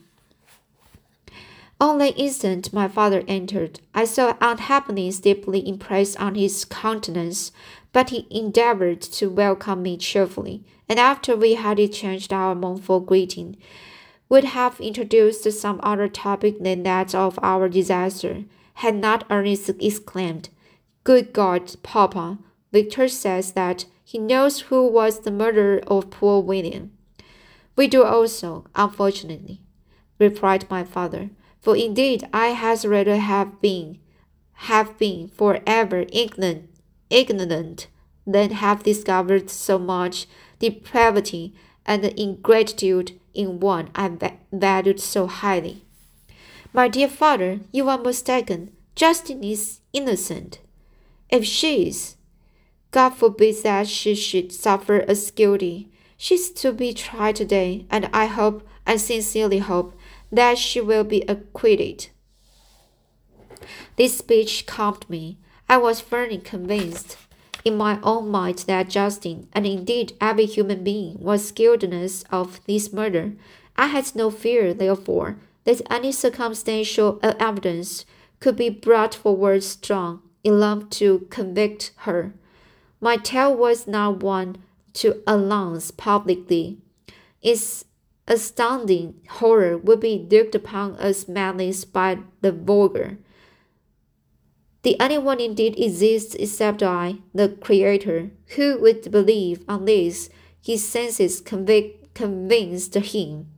On 1.81 1.99
the 1.99 2.15
instant 2.15 2.73
my 2.73 2.89
father 2.89 3.25
entered, 3.29 3.81
I 3.95 4.05
saw 4.05 4.37
unhappiness 4.41 5.19
deeply 5.19 5.67
impressed 5.69 6.19
on 6.21 6.35
his 6.35 6.65
countenance, 6.65 7.53
but 7.93 8.11
he 8.11 8.27
endeavored 8.31 9.03
to 9.03 9.29
welcome 9.29 9.83
me 9.83 9.97
cheerfully, 9.97 10.63
and 10.89 10.99
after 10.99 11.37
we 11.37 11.55
had 11.55 11.79
exchanged 11.79 12.33
our 12.33 12.55
mournful 12.55 13.01
greeting, 13.01 13.57
would 14.29 14.45
have 14.45 14.81
introduced 14.81 15.51
some 15.53 15.79
other 15.83 16.09
topic 16.09 16.61
than 16.61 16.85
that 16.85 17.15
of 17.15 17.39
our 17.43 17.69
disaster, 17.69 18.45
had 18.75 18.95
not 18.95 19.27
Ernest 19.31 19.69
exclaimed, 19.81 20.49
Good 21.03 21.33
God, 21.33 21.75
Papa, 21.83 22.39
Victor 22.73 23.09
says 23.09 23.53
that 23.53 23.85
he 24.05 24.19
knows 24.19 24.63
who 24.63 24.89
was 24.89 25.21
the 25.21 25.31
murderer 25.31 25.81
of 25.87 26.11
poor 26.11 26.41
William. 26.43 26.94
We 27.77 27.89
do 27.89 28.05
also, 28.05 28.67
unfortunately, 28.75 29.61
replied 30.19 30.71
my 30.71 30.85
father, 30.85 31.31
for 31.61 31.77
indeed 31.77 32.29
I 32.33 32.49
had 32.49 32.85
rather 32.85 33.17
have 33.17 33.61
been 33.61 33.99
have 34.69 34.97
been 34.99 35.29
forever 35.29 36.07
ignorant 36.13 36.71
ignorant 37.11 37.89
than 38.27 38.51
have 38.51 38.83
discovered 38.83 39.51
so 39.51 39.79
much 39.79 40.27
depravity 40.59 41.55
and 41.85 42.05
ingratitude 42.05 43.19
in 43.35 43.61
one 43.61 43.91
I 43.95 44.11
valued 44.53 45.01
so 45.01 45.27
highly. 45.27 45.85
My 46.73 46.89
dear 46.89 47.09
father, 47.09 47.61
you 47.73 47.89
are 47.89 47.99
mistaken. 47.99 48.73
Justin 48.95 49.45
is 49.45 49.81
innocent. 49.93 50.61
If 51.29 51.45
she 51.45 51.89
is, 51.89 52.17
God 52.91 53.11
forbid 53.11 53.63
that 53.65 53.89
she 53.89 54.15
should 54.15 54.53
suffer 54.53 55.05
as 55.09 55.31
guilty. 55.31 55.91
She's 56.25 56.51
to 56.53 56.73
be 56.73 56.95
tried 56.95 57.37
today, 57.37 57.85
and 57.91 58.09
I 58.11 58.25
hope, 58.25 58.67
I 58.87 58.97
sincerely 58.97 59.59
hope, 59.59 59.95
that 60.33 60.57
she 60.57 60.81
will 60.81 61.05
be 61.05 61.21
acquitted. 61.29 62.09
This 63.97 64.17
speech 64.17 64.65
calmed 64.65 65.05
me. 65.11 65.37
I 65.69 65.77
was 65.77 66.01
firmly 66.01 66.39
convinced 66.39 67.19
in 67.63 67.77
my 67.77 67.99
own 68.03 68.31
mind 68.31 68.61
that 68.61 68.89
Justin, 68.89 69.49
and 69.53 69.67
indeed 69.67 70.15
every 70.19 70.47
human 70.47 70.83
being, 70.83 71.19
was 71.21 71.53
guiltless 71.53 72.25
of 72.31 72.59
this 72.65 72.91
murder. 72.91 73.35
I 73.77 73.89
had 73.89 74.17
no 74.17 74.31
fear, 74.31 74.73
therefore, 74.73 75.37
that 75.65 75.83
any 75.91 76.11
circumstantial 76.11 77.21
evidence 77.23 78.07
could 78.41 78.57
be 78.57 78.71
brought 78.71 79.15
forward 79.15 79.63
strong 79.63 80.23
enough 80.43 80.89
to 81.01 81.27
convict 81.29 81.93
her. 82.09 82.33
My 82.99 83.19
tale 83.19 83.55
was 83.55 83.87
not 83.87 84.23
one 84.23 84.57
to 84.95 85.23
announce 85.27 85.91
publicly. 85.91 86.79
Its 87.43 87.85
astounding 88.27 89.21
horror 89.29 89.77
would 89.77 90.01
be 90.01 90.27
looked 90.31 90.55
upon 90.55 90.97
as 90.97 91.29
madness 91.29 91.85
by 91.85 92.19
the 92.41 92.53
vulgar. 92.53 93.19
The 94.83 94.97
only 95.01 95.19
one 95.19 95.41
indeed 95.41 95.79
exists 95.79 96.35
except 96.35 96.83
I, 96.83 97.17
the 97.35 97.49
Creator, 97.49 98.31
who 98.57 98.79
would 98.81 99.11
believe 99.11 99.65
on 99.69 99.85
this 99.85 100.31
his 100.63 100.87
senses 100.87 101.43
convic- 101.43 102.15
convinced 102.15 102.95
him. 102.95 103.49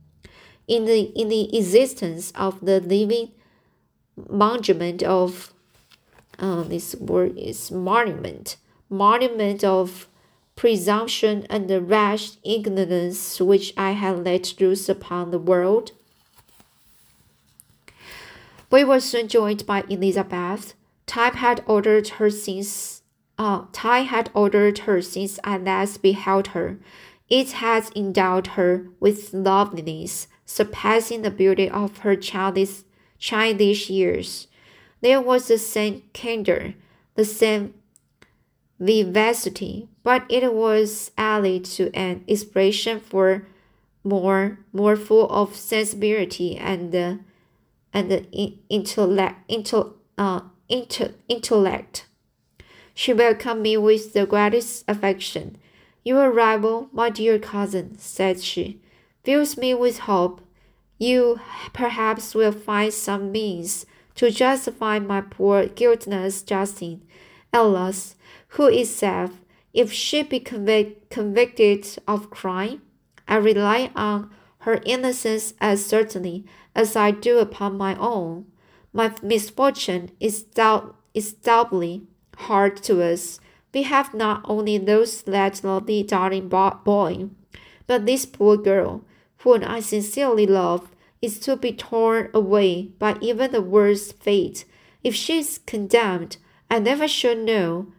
in 0.67 0.85
the 0.85 0.99
in 1.15 1.29
the 1.29 1.55
existence 1.57 2.31
of 2.35 2.59
the 2.61 2.79
living 2.79 3.31
monument 4.29 5.01
of 5.03 5.53
uh, 6.39 6.63
this 6.63 6.95
word 6.95 7.37
is 7.37 7.71
monument 7.71 8.57
monument 8.89 9.63
of 9.63 10.07
presumption 10.57 11.45
and 11.49 11.69
the 11.69 11.79
rash 11.79 12.31
ignorance 12.43 13.39
which 13.39 13.73
I 13.77 13.91
had 13.91 14.25
let 14.25 14.59
loose 14.59 14.89
upon 14.89 15.31
the 15.31 15.39
world. 15.39 15.91
We 18.69 18.83
were 18.83 18.99
soon 18.99 19.29
joined 19.29 19.65
by 19.65 19.85
Elizabeth. 19.87 20.73
Time 21.05 21.35
had 21.35 21.63
ordered 21.65 22.09
her 22.19 22.29
since 22.29 23.01
uh, 23.37 23.65
time 23.71 24.07
had 24.07 24.31
ordered 24.33 24.79
her 24.79 24.99
since 24.99 25.39
I 25.43 25.57
last 25.57 26.01
beheld 26.01 26.47
her. 26.47 26.79
It 27.29 27.51
had 27.51 27.95
endowed 27.95 28.47
her 28.57 28.87
with 28.99 29.31
loveliness, 29.31 30.27
surpassing 30.45 31.21
the 31.21 31.29
beauty 31.29 31.69
of 31.69 31.99
her 31.99 32.15
childish, 32.15 32.81
childish 33.19 33.91
years. 33.91 34.47
There 35.01 35.21
was 35.21 35.47
the 35.47 35.59
same 35.59 36.01
candor, 36.13 36.73
the 37.13 37.25
same 37.25 37.75
vivacity, 38.79 39.87
but 40.03 40.23
it 40.29 40.53
was 40.53 41.11
allied 41.17 41.65
to 41.65 41.93
an 41.95 42.23
expression 42.27 42.99
for 42.99 43.47
more 44.03 44.59
more 44.71 44.95
full 44.95 45.29
of 45.29 45.55
sensibility 45.55 46.55
and 46.57 46.95
uh, 46.95 47.15
and 47.93 48.27
intellect 48.69 49.49
intel, 49.49 49.93
uh, 50.17 50.41
inter, 50.69 51.13
intellect. 51.27 52.05
She 52.93 53.13
welcomed 53.13 53.61
me 53.61 53.77
with 53.77 54.13
the 54.13 54.25
greatest 54.25 54.83
affection. 54.87 55.57
Your 56.03 56.31
arrival, 56.31 56.89
my 56.91 57.09
dear 57.09 57.37
cousin, 57.37 57.97
said 57.97 58.41
she, 58.41 58.79
fills 59.23 59.57
me 59.57 59.73
with 59.73 59.99
hope. 59.99 60.41
You 60.97 61.39
perhaps 61.73 62.33
will 62.33 62.51
find 62.51 62.93
some 62.93 63.31
means 63.31 63.85
to 64.15 64.31
justify 64.31 64.97
my 64.99 65.21
poor 65.21 65.67
guiltless 65.67 66.41
Justine. 66.41 67.01
Alas, 67.53 68.15
who 68.49 68.67
is 68.67 68.95
safe 68.95 69.31
if 69.73 69.91
she 69.91 70.23
be 70.23 70.39
convic 70.39 71.09
convicted 71.09 71.87
of 72.07 72.29
crime. 72.29 72.81
I 73.27 73.35
rely 73.35 73.91
on 73.95 74.31
her 74.59 74.81
innocence 74.85 75.53
as 75.59 75.85
certainly 75.85 76.45
as 76.75 76.95
I 76.95 77.11
do 77.11 77.39
upon 77.39 77.77
my 77.77 77.95
own. 77.97 78.45
My 78.93 79.13
misfortune 79.21 80.11
is, 80.19 80.43
doubt, 80.43 80.95
is 81.13 81.33
doubly 81.33 82.03
hard 82.35 82.77
to 82.83 83.03
us. 83.03 83.39
We 83.73 83.83
have 83.83 84.13
not 84.13 84.41
only 84.45 84.79
lost 84.79 85.25
that 85.27 85.63
lovely 85.63 86.01
darling 86.03 86.49
boy, 86.49 87.29
but 87.85 88.05
this 88.05 88.25
poor 88.25 88.57
girl, 88.57 89.03
whom 89.39 89.63
I 89.63 89.81
sincerely 89.81 90.47
love, 90.47 90.89
is 91.21 91.39
to 91.41 91.55
be 91.55 91.71
torn 91.73 92.29
away 92.33 92.89
by 92.99 93.17
even 93.21 93.51
the 93.51 93.61
worst 93.61 94.21
fate. 94.21 94.65
If 95.03 95.15
she 95.15 95.39
is 95.39 95.59
condemned, 95.65 96.37
I 96.69 96.79
never 96.79 97.07
shall 97.07 97.35
know 97.35 97.93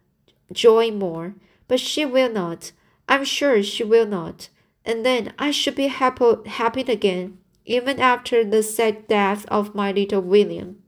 joy 0.52 0.90
more, 0.90 1.34
but 1.66 1.80
she 1.80 2.04
will 2.04 2.30
not. 2.30 2.72
I'm 3.08 3.24
sure 3.24 3.62
she 3.62 3.84
will 3.84 4.06
not. 4.06 4.48
And 4.84 5.04
then 5.04 5.32
I 5.38 5.50
should 5.50 5.74
be 5.74 5.88
happy, 5.88 6.34
happy 6.46 6.80
again, 6.82 7.38
even 7.64 8.00
after 8.00 8.44
the 8.44 8.62
sad 8.62 9.06
death 9.06 9.44
of 9.48 9.74
my 9.74 9.92
little 9.92 10.22
William. 10.22 10.82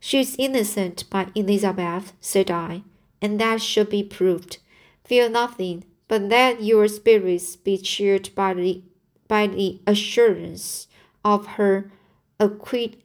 She 0.00 0.20
is 0.20 0.36
innocent 0.38 1.04
by 1.10 1.28
Elizabeth, 1.34 2.12
said 2.20 2.50
I, 2.50 2.82
and 3.20 3.40
that 3.40 3.60
should 3.60 3.90
be 3.90 4.02
proved. 4.02 4.58
Fear 5.04 5.30
nothing, 5.30 5.84
but 6.06 6.22
let 6.22 6.62
your 6.62 6.88
spirits 6.88 7.56
be 7.56 7.76
cheered 7.76 8.30
by 8.34 8.54
the, 8.54 8.82
by 9.26 9.46
the 9.48 9.80
assurance 9.86 10.86
of 11.24 11.46
her 11.58 11.90
acquit, 12.38 13.02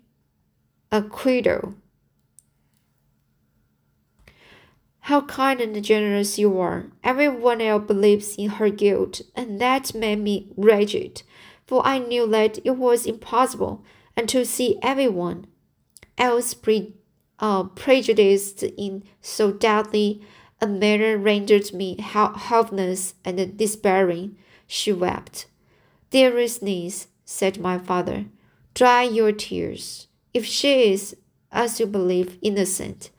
acquittal. 0.91 1.75
How 5.07 5.19
kind 5.19 5.59
and 5.59 5.83
generous 5.83 6.39
you 6.39 6.57
are. 6.61 6.85
Everyone 7.03 7.59
else 7.59 7.83
believes 7.87 8.37
in 8.37 8.51
her 8.51 8.69
guilt, 8.69 9.19
and 9.35 9.59
that 9.59 9.93
made 9.93 10.19
me 10.19 10.47
wretched, 10.55 11.23
for 11.67 11.85
I 11.85 11.99
knew 11.99 12.25
that 12.27 12.59
it 12.63 12.77
was 12.77 13.05
impossible, 13.05 13.83
and 14.15 14.29
to 14.29 14.45
see 14.45 14.79
everyone 14.81 15.47
else 16.17 16.53
pre, 16.53 16.93
uh, 17.39 17.63
prejudiced 17.63 18.63
in 18.63 19.03
so 19.19 19.51
deadly 19.51 20.21
a 20.61 20.67
manner 20.67 21.17
rendered 21.17 21.73
me 21.73 21.99
helpless 21.99 23.15
and 23.25 23.57
despairing. 23.57 24.37
She 24.67 24.93
wept. 24.93 25.47
Dearest 26.11 26.63
niece, 26.63 27.07
said 27.25 27.59
my 27.59 27.77
father, 27.77 28.27
dry 28.73 29.03
your 29.03 29.33
tears. 29.33 30.07
If 30.33 30.45
she 30.45 30.93
is, 30.93 31.17
as 31.51 31.81
you 31.81 31.87
believe, 31.87 32.37
innocent, 32.41 33.09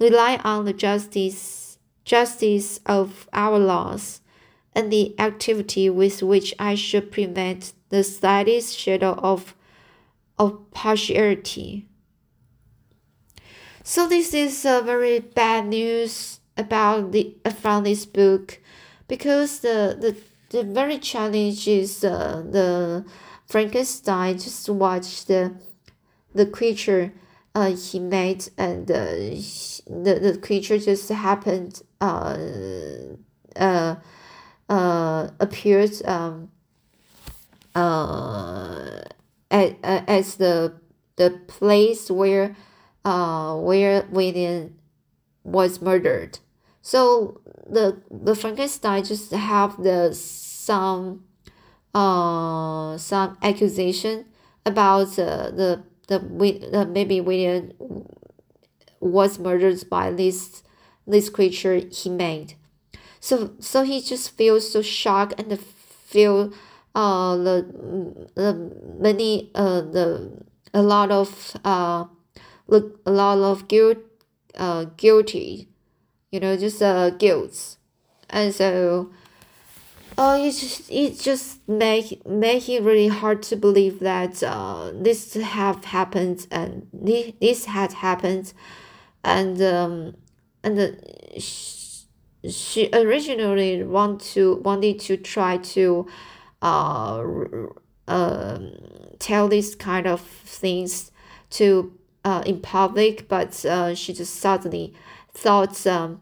rely 0.00 0.40
on 0.42 0.64
the 0.64 0.72
justice 0.72 1.78
justice 2.04 2.80
of 2.86 3.28
our 3.32 3.58
laws 3.58 4.20
and 4.74 4.90
the 4.90 5.14
activity 5.20 5.88
with 5.90 6.22
which 6.22 6.54
I 6.58 6.74
should 6.74 7.12
prevent 7.12 7.72
the 7.90 8.02
slightest 8.02 8.76
shadow 8.76 9.12
of 9.12 9.54
of 10.38 10.70
partiality. 10.70 11.86
So 13.82 14.08
this 14.08 14.32
is 14.32 14.64
a 14.64 14.82
very 14.82 15.20
bad 15.20 15.66
news 15.66 16.40
about 16.56 17.12
the 17.12 17.36
from 17.60 17.84
this 17.84 18.06
book, 18.06 18.60
because 19.08 19.60
the 19.60 19.96
the 20.00 20.16
the 20.50 20.64
very 20.64 20.98
challenge 20.98 21.68
is 21.68 22.04
uh, 22.04 22.42
the 22.48 23.04
Frankenstein 23.46 24.38
just 24.38 24.68
watch 24.68 25.26
the 25.26 25.54
the 26.34 26.46
creature 26.46 27.12
uh, 27.54 27.74
he 27.74 27.98
made 27.98 28.48
and 28.56 28.90
uh, 28.90 29.04
the, 29.04 30.18
the 30.22 30.38
creature 30.42 30.78
just 30.78 31.08
happened 31.08 31.82
uh, 32.00 32.36
uh, 33.56 33.96
uh, 34.68 35.28
appeared 35.40 35.92
um, 36.06 36.50
uh, 37.74 39.00
at, 39.50 39.76
uh, 39.82 40.02
as 40.06 40.36
the 40.36 40.74
the 41.16 41.30
place 41.46 42.10
where 42.10 42.56
uh, 43.04 43.56
where 43.56 44.06
William 44.10 44.74
was 45.44 45.82
murdered. 45.82 46.38
So 46.82 47.40
the 47.68 48.02
the 48.10 48.34
Frankenstein 48.34 49.04
just 49.04 49.32
have 49.32 49.82
the 49.82 50.14
some 50.14 51.24
uh 51.94 52.96
some 52.98 53.36
accusation 53.42 54.26
about 54.66 55.18
uh, 55.18 55.50
the 55.50 55.82
the, 56.10 56.18
the 56.18 56.86
maybe 56.86 57.20
William 57.20 57.72
was 59.00 59.38
murdered 59.38 59.88
by 59.88 60.10
this 60.12 60.62
this 61.06 61.28
creature 61.30 61.76
he 61.90 62.10
made. 62.10 62.54
So 63.20 63.52
so 63.60 63.82
he 63.82 64.00
just 64.00 64.36
feels 64.36 64.70
so 64.70 64.82
shocked 64.82 65.34
and 65.38 65.58
feel 65.60 66.52
uh 66.94 67.36
the 67.36 67.56
the 68.34 68.72
many 68.98 69.50
uh 69.54 69.80
the 69.82 70.44
a 70.74 70.82
lot 70.82 71.10
of 71.10 71.56
uh 71.64 72.06
look 72.68 73.00
a 73.06 73.10
lot 73.12 73.38
of 73.38 73.68
guilt 73.68 73.98
uh 74.56 74.86
guilty 74.96 75.68
you 76.30 76.40
know 76.40 76.56
just 76.56 76.82
uh 76.82 77.10
guilt 77.10 77.76
and 78.28 78.54
so 78.54 79.10
uh, 80.18 80.38
it 80.40 80.52
just 80.52 80.90
it 80.90 81.18
just 81.18 81.66
make 81.68 82.24
make 82.26 82.68
it 82.68 82.82
really 82.82 83.08
hard 83.08 83.42
to 83.44 83.56
believe 83.56 84.00
that 84.00 84.42
uh, 84.42 84.90
this 84.94 85.34
have 85.34 85.84
happened 85.84 86.46
and 86.50 86.86
this, 86.92 87.32
this 87.40 87.64
had 87.66 87.92
happened, 87.92 88.52
and 89.24 89.60
um, 89.62 90.16
and 90.62 91.02
she, 91.38 92.06
she 92.48 92.90
originally 92.92 93.82
want 93.82 94.20
to 94.20 94.56
wanted 94.56 95.00
to 95.00 95.16
try 95.16 95.56
to 95.58 96.06
uh, 96.62 97.24
uh, 98.08 98.58
tell 99.18 99.48
this 99.48 99.74
kind 99.74 100.06
of 100.06 100.20
things 100.20 101.12
to 101.50 101.92
uh, 102.24 102.42
in 102.44 102.60
public, 102.60 103.28
but 103.28 103.64
uh, 103.64 103.94
she 103.94 104.12
just 104.12 104.36
suddenly 104.36 104.92
thought 105.32 105.86
um, 105.86 106.20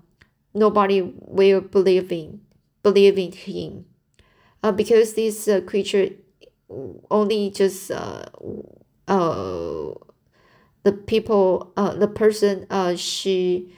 nobody 0.55 1.01
will 1.03 1.61
believe 1.61 2.13
in 2.13 2.41
believe 2.83 3.19
in 3.19 3.33
him. 3.33 3.85
Uh, 4.63 4.73
because 4.73 5.15
this 5.15 5.49
uh, 5.49 5.61
creature 5.63 6.11
only 7.11 7.51
just 7.51 7.91
uh, 7.91 8.25
uh, 9.07 9.91
the 10.83 10.93
people 10.93 11.73
uh, 11.77 11.95
the 11.95 12.09
person 12.09 12.67
uh, 12.71 12.95
she 12.97 13.73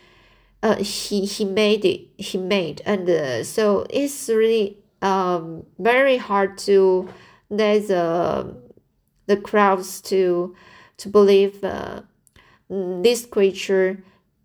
uh, 0.63 0.77
he 0.77 1.25
he 1.27 1.45
made 1.45 1.85
it 1.85 2.03
he 2.19 2.39
made. 2.39 2.83
And 2.87 3.09
uh, 3.09 3.45
so 3.45 3.87
it's 3.91 4.29
really 4.29 4.79
um 5.03 5.65
very 5.79 6.19
hard 6.19 6.59
to 6.59 7.09
let 7.51 7.89
the 7.89 8.57
the 9.27 9.37
crowds 9.37 10.01
to 10.03 10.55
to 10.99 11.09
believe 11.09 11.65
uh, 11.65 12.03
this 12.69 13.27
creature 13.27 14.03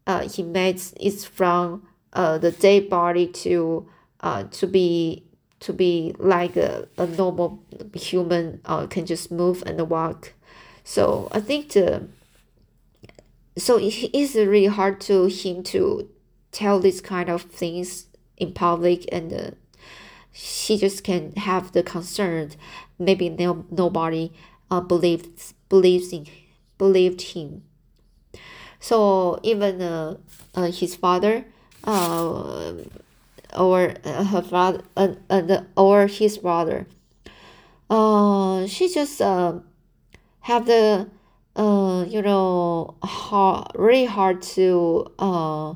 uh, 0.07 0.27
he 0.27 0.43
made 0.43 0.81
is 0.99 1.25
from 1.25 1.87
uh, 2.13 2.37
the 2.37 2.51
dead 2.51 2.89
body 2.89 3.27
to 3.27 3.87
uh, 4.25 4.43
to 4.43 4.67
be 4.67 5.23
to 5.61 5.71
be 5.71 6.13
like 6.19 6.57
a, 6.57 6.87
a 6.97 7.07
normal 7.07 7.63
human 7.93 8.59
uh, 8.65 8.85
can 8.87 9.05
just 9.05 9.31
move 9.31 9.63
and 9.65 9.79
walk. 9.89 10.33
So 10.83 11.29
i 11.31 11.39
think 11.39 11.69
the 11.69 12.07
so 13.57 13.77
it 13.77 14.13
is 14.13 14.35
really 14.35 14.65
hard 14.65 14.99
to 15.01 15.25
him 15.25 15.63
to 15.63 16.09
tell 16.51 16.79
this 16.79 16.99
kind 17.01 17.29
of 17.29 17.43
things 17.43 18.07
in 18.37 18.53
public 18.53 19.05
and 19.11 19.31
uh, 19.33 19.51
he 20.31 20.77
just 20.77 21.03
can 21.03 21.31
have 21.37 21.71
the 21.71 21.81
concern. 21.83 22.51
Maybe 22.99 23.29
no, 23.29 23.65
nobody 23.71 24.33
uh, 24.69 24.81
believes 24.81 25.53
believes 25.69 26.11
in 26.11 26.27
believed 26.77 27.21
him. 27.21 27.63
So 28.79 29.39
even 29.43 29.81
uh, 29.81 30.17
uh, 30.53 30.71
his 30.71 30.95
father 30.95 31.45
uh, 31.85 32.73
or 33.57 33.93
uh, 34.03 34.23
her 34.25 34.41
father 34.41 34.81
uh, 34.97 35.13
uh, 35.29 35.41
the, 35.41 35.65
or 35.75 36.07
his 36.07 36.37
brother. 36.37 36.87
Uh, 37.89 38.65
she 38.67 38.91
just 38.91 39.21
uh, 39.21 39.59
have 40.41 40.65
the 40.65 41.09
uh, 41.55 42.05
you 42.07 42.21
know 42.21 42.95
hard, 43.03 43.67
really 43.75 44.05
hard 44.05 44.41
to 44.41 45.07
uh, 45.19 45.73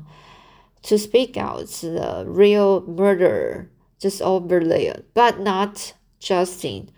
to 0.82 0.98
speak 0.98 1.36
out. 1.36 1.66
The 1.68 2.24
real 2.26 2.82
murder 2.82 3.70
just 3.98 4.22
over 4.22 4.60
there 4.60 5.02
but 5.14 5.40
not 5.40 5.92
Justin. 6.18 6.90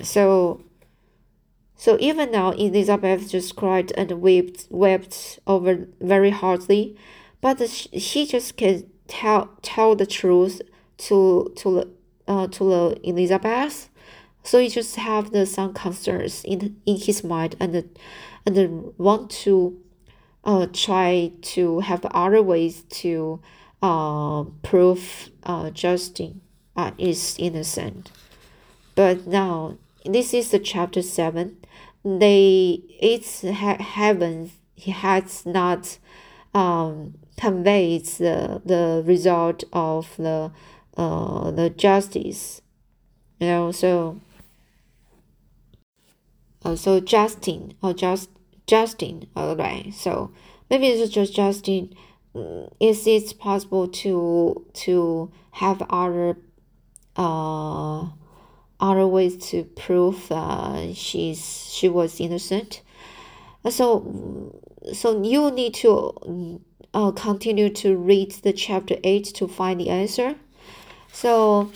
So 0.00 0.64
so 1.76 1.96
even 2.00 2.30
now 2.30 2.52
Elizabeth 2.52 3.30
just 3.30 3.56
cried 3.56 3.92
and 3.96 4.22
wept 4.22 4.66
wept 4.70 5.38
over 5.46 5.88
very 6.00 6.30
hardly 6.30 6.96
but 7.40 7.68
she 7.68 8.24
just 8.24 8.56
can 8.56 8.88
tell 9.12 9.50
tell 9.60 9.94
the 9.94 10.06
truth 10.06 10.62
to 10.96 11.52
to 11.56 11.86
uh 12.26 12.46
to 12.48 12.64
the 12.64 13.00
Elizabeth. 13.02 13.90
So 14.42 14.58
he 14.58 14.68
just 14.68 14.96
have 14.96 15.30
the 15.32 15.44
some 15.44 15.74
concerns 15.74 16.42
in 16.44 16.80
in 16.86 16.96
his 16.96 17.22
mind 17.22 17.54
and 17.60 17.74
and 18.46 18.94
want 18.96 19.30
to 19.44 19.78
uh 20.44 20.66
try 20.72 21.32
to 21.54 21.80
have 21.80 22.04
other 22.06 22.42
ways 22.42 22.84
to 23.02 23.40
uh 23.82 24.44
prove 24.62 25.30
uh 25.42 25.68
Justin 25.70 26.40
uh 26.76 26.92
is 26.96 27.36
innocent. 27.38 28.10
But 28.94 29.26
now 29.26 29.76
this 30.06 30.32
is 30.32 30.50
the 30.50 30.58
chapter 30.58 31.02
7 31.02 31.56
they 32.04 32.80
it's 32.98 33.42
ha- 33.42 33.82
heaven 33.82 34.50
he 34.74 34.90
has 34.90 35.46
not 35.46 35.98
um 36.54 37.14
conveyed 37.42 38.06
the, 38.24 38.62
the 38.64 39.02
result 39.04 39.64
of 39.72 40.16
the 40.16 40.50
uh 40.96 41.50
the 41.50 41.70
justice 41.70 42.62
you 43.40 43.46
know 43.46 43.72
so 43.72 44.20
uh, 46.64 46.76
so 46.76 47.00
Justin 47.00 47.74
or 47.82 47.92
just 47.94 48.30
Justin 48.66 49.26
alright 49.36 49.92
so 49.92 50.30
maybe 50.70 50.86
it's 50.86 51.12
just 51.12 51.34
Justin 51.34 51.92
mm, 52.34 52.70
is 52.78 53.06
it 53.06 53.38
possible 53.38 53.88
to 53.88 54.64
to 54.74 55.32
have 55.52 55.82
other 55.90 56.36
uh 57.16 58.06
other 58.82 59.06
ways 59.06 59.36
to 59.36 59.62
prove 59.62 60.30
uh, 60.32 60.92
she's 60.92 61.72
she 61.72 61.88
was 61.88 62.20
innocent. 62.20 62.82
So 63.70 64.52
so 64.92 65.22
you 65.22 65.50
need 65.52 65.74
to 65.74 66.60
uh, 66.94 67.10
continue 67.12 67.70
to 67.70 67.96
read 67.96 68.32
the 68.42 68.52
chapter 68.52 68.96
eight 69.04 69.24
to 69.24 69.48
find 69.48 69.80
the 69.80 69.88
answer. 69.88 70.34
So 71.12 71.70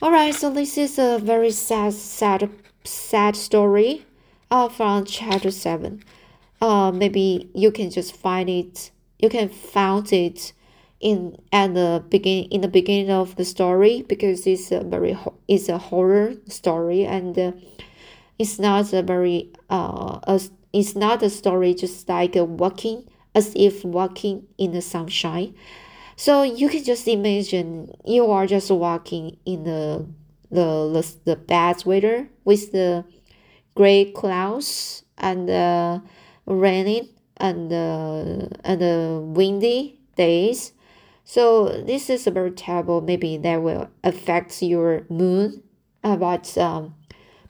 all 0.00 0.10
right, 0.10 0.34
so 0.34 0.50
this 0.50 0.78
is 0.78 0.98
a 0.98 1.18
very 1.18 1.50
sad 1.50 1.92
sad 1.92 2.50
sad 2.84 3.36
story 3.36 4.04
uh, 4.50 4.68
from 4.68 5.04
chapter 5.04 5.50
seven. 5.50 6.02
Uh, 6.60 6.92
maybe 6.92 7.50
you 7.54 7.72
can 7.72 7.90
just 7.90 8.14
find 8.14 8.48
it. 8.48 8.90
You 9.18 9.28
can 9.28 9.48
found 9.48 10.12
it 10.12 10.52
in 11.00 11.36
at 11.52 11.74
the 11.74 12.02
begin 12.08 12.44
in 12.44 12.60
the 12.60 12.68
beginning 12.68 13.10
of 13.10 13.34
the 13.36 13.44
story 13.44 14.02
because 14.08 14.46
it's 14.46 14.70
a 14.70 14.80
very 14.84 15.18
it's 15.48 15.68
a 15.68 15.78
horror 15.78 16.34
story 16.46 17.04
and 17.04 17.36
uh, 17.36 17.52
it's 18.38 18.58
not 18.58 18.92
a 18.92 19.02
very 19.02 19.50
uh 19.68 20.20
a, 20.22 20.40
it's 20.72 20.94
not 20.94 21.22
a 21.22 21.28
story 21.28 21.74
just 21.74 22.08
like 22.08 22.36
a 22.36 22.44
walking 22.44 23.04
as 23.34 23.52
if 23.56 23.84
walking 23.84 24.46
in 24.58 24.72
the 24.72 24.82
sunshine 24.82 25.54
so 26.16 26.42
you 26.42 26.68
can 26.68 26.84
just 26.84 27.08
imagine 27.08 27.90
you 28.04 28.30
are 28.30 28.46
just 28.46 28.70
walking 28.70 29.36
in 29.46 29.64
the 29.64 30.06
the 30.50 30.90
the, 30.92 31.14
the 31.24 31.36
bad 31.36 31.84
weather 31.84 32.28
with 32.44 32.72
the 32.72 33.04
gray 33.74 34.04
clouds 34.12 35.02
and 35.18 35.48
uh, 35.48 35.98
raining 36.46 37.08
and 37.38 37.72
uh, 37.72 38.46
and 38.64 38.82
uh, 38.82 39.20
windy 39.22 39.98
days 40.16 40.72
so 41.24 41.68
this 41.68 42.10
is 42.10 42.26
a 42.26 42.30
very 42.30 42.50
terrible. 42.50 43.00
Maybe 43.00 43.36
that 43.38 43.62
will 43.62 43.88
affect 44.02 44.60
your 44.62 45.06
mood. 45.08 45.62
Uh, 46.02 46.16
but 46.16 46.58
um, 46.58 46.94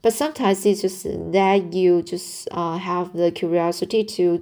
but 0.03 0.13
sometimes 0.13 0.65
it's 0.67 0.83
just 0.83 1.05
that 1.33 1.73
you 1.73 2.03
just 2.03 2.49
uh, 2.51 2.77
have 2.77 3.13
the 3.15 3.31
curiosity 3.31 4.05
to 4.05 4.41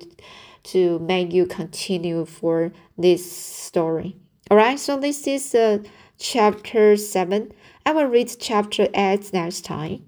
to 0.64 0.98
make 1.00 1.32
you 1.32 1.46
continue 1.46 2.24
for 2.24 2.72
this 2.98 3.30
story. 3.30 4.16
All 4.50 4.56
right. 4.56 4.78
So 4.78 4.98
this 4.98 5.26
is 5.26 5.54
uh, 5.54 5.78
chapter 6.18 6.96
seven. 6.96 7.52
I 7.86 7.92
will 7.92 8.06
read 8.06 8.34
chapter 8.38 8.88
eight 8.94 9.32
next 9.32 9.64
time. 9.64 10.06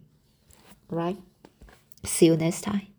All 0.90 0.98
right. 0.98 1.16
See 2.05 2.26
you 2.26 2.36
next 2.36 2.62
time. 2.62 2.91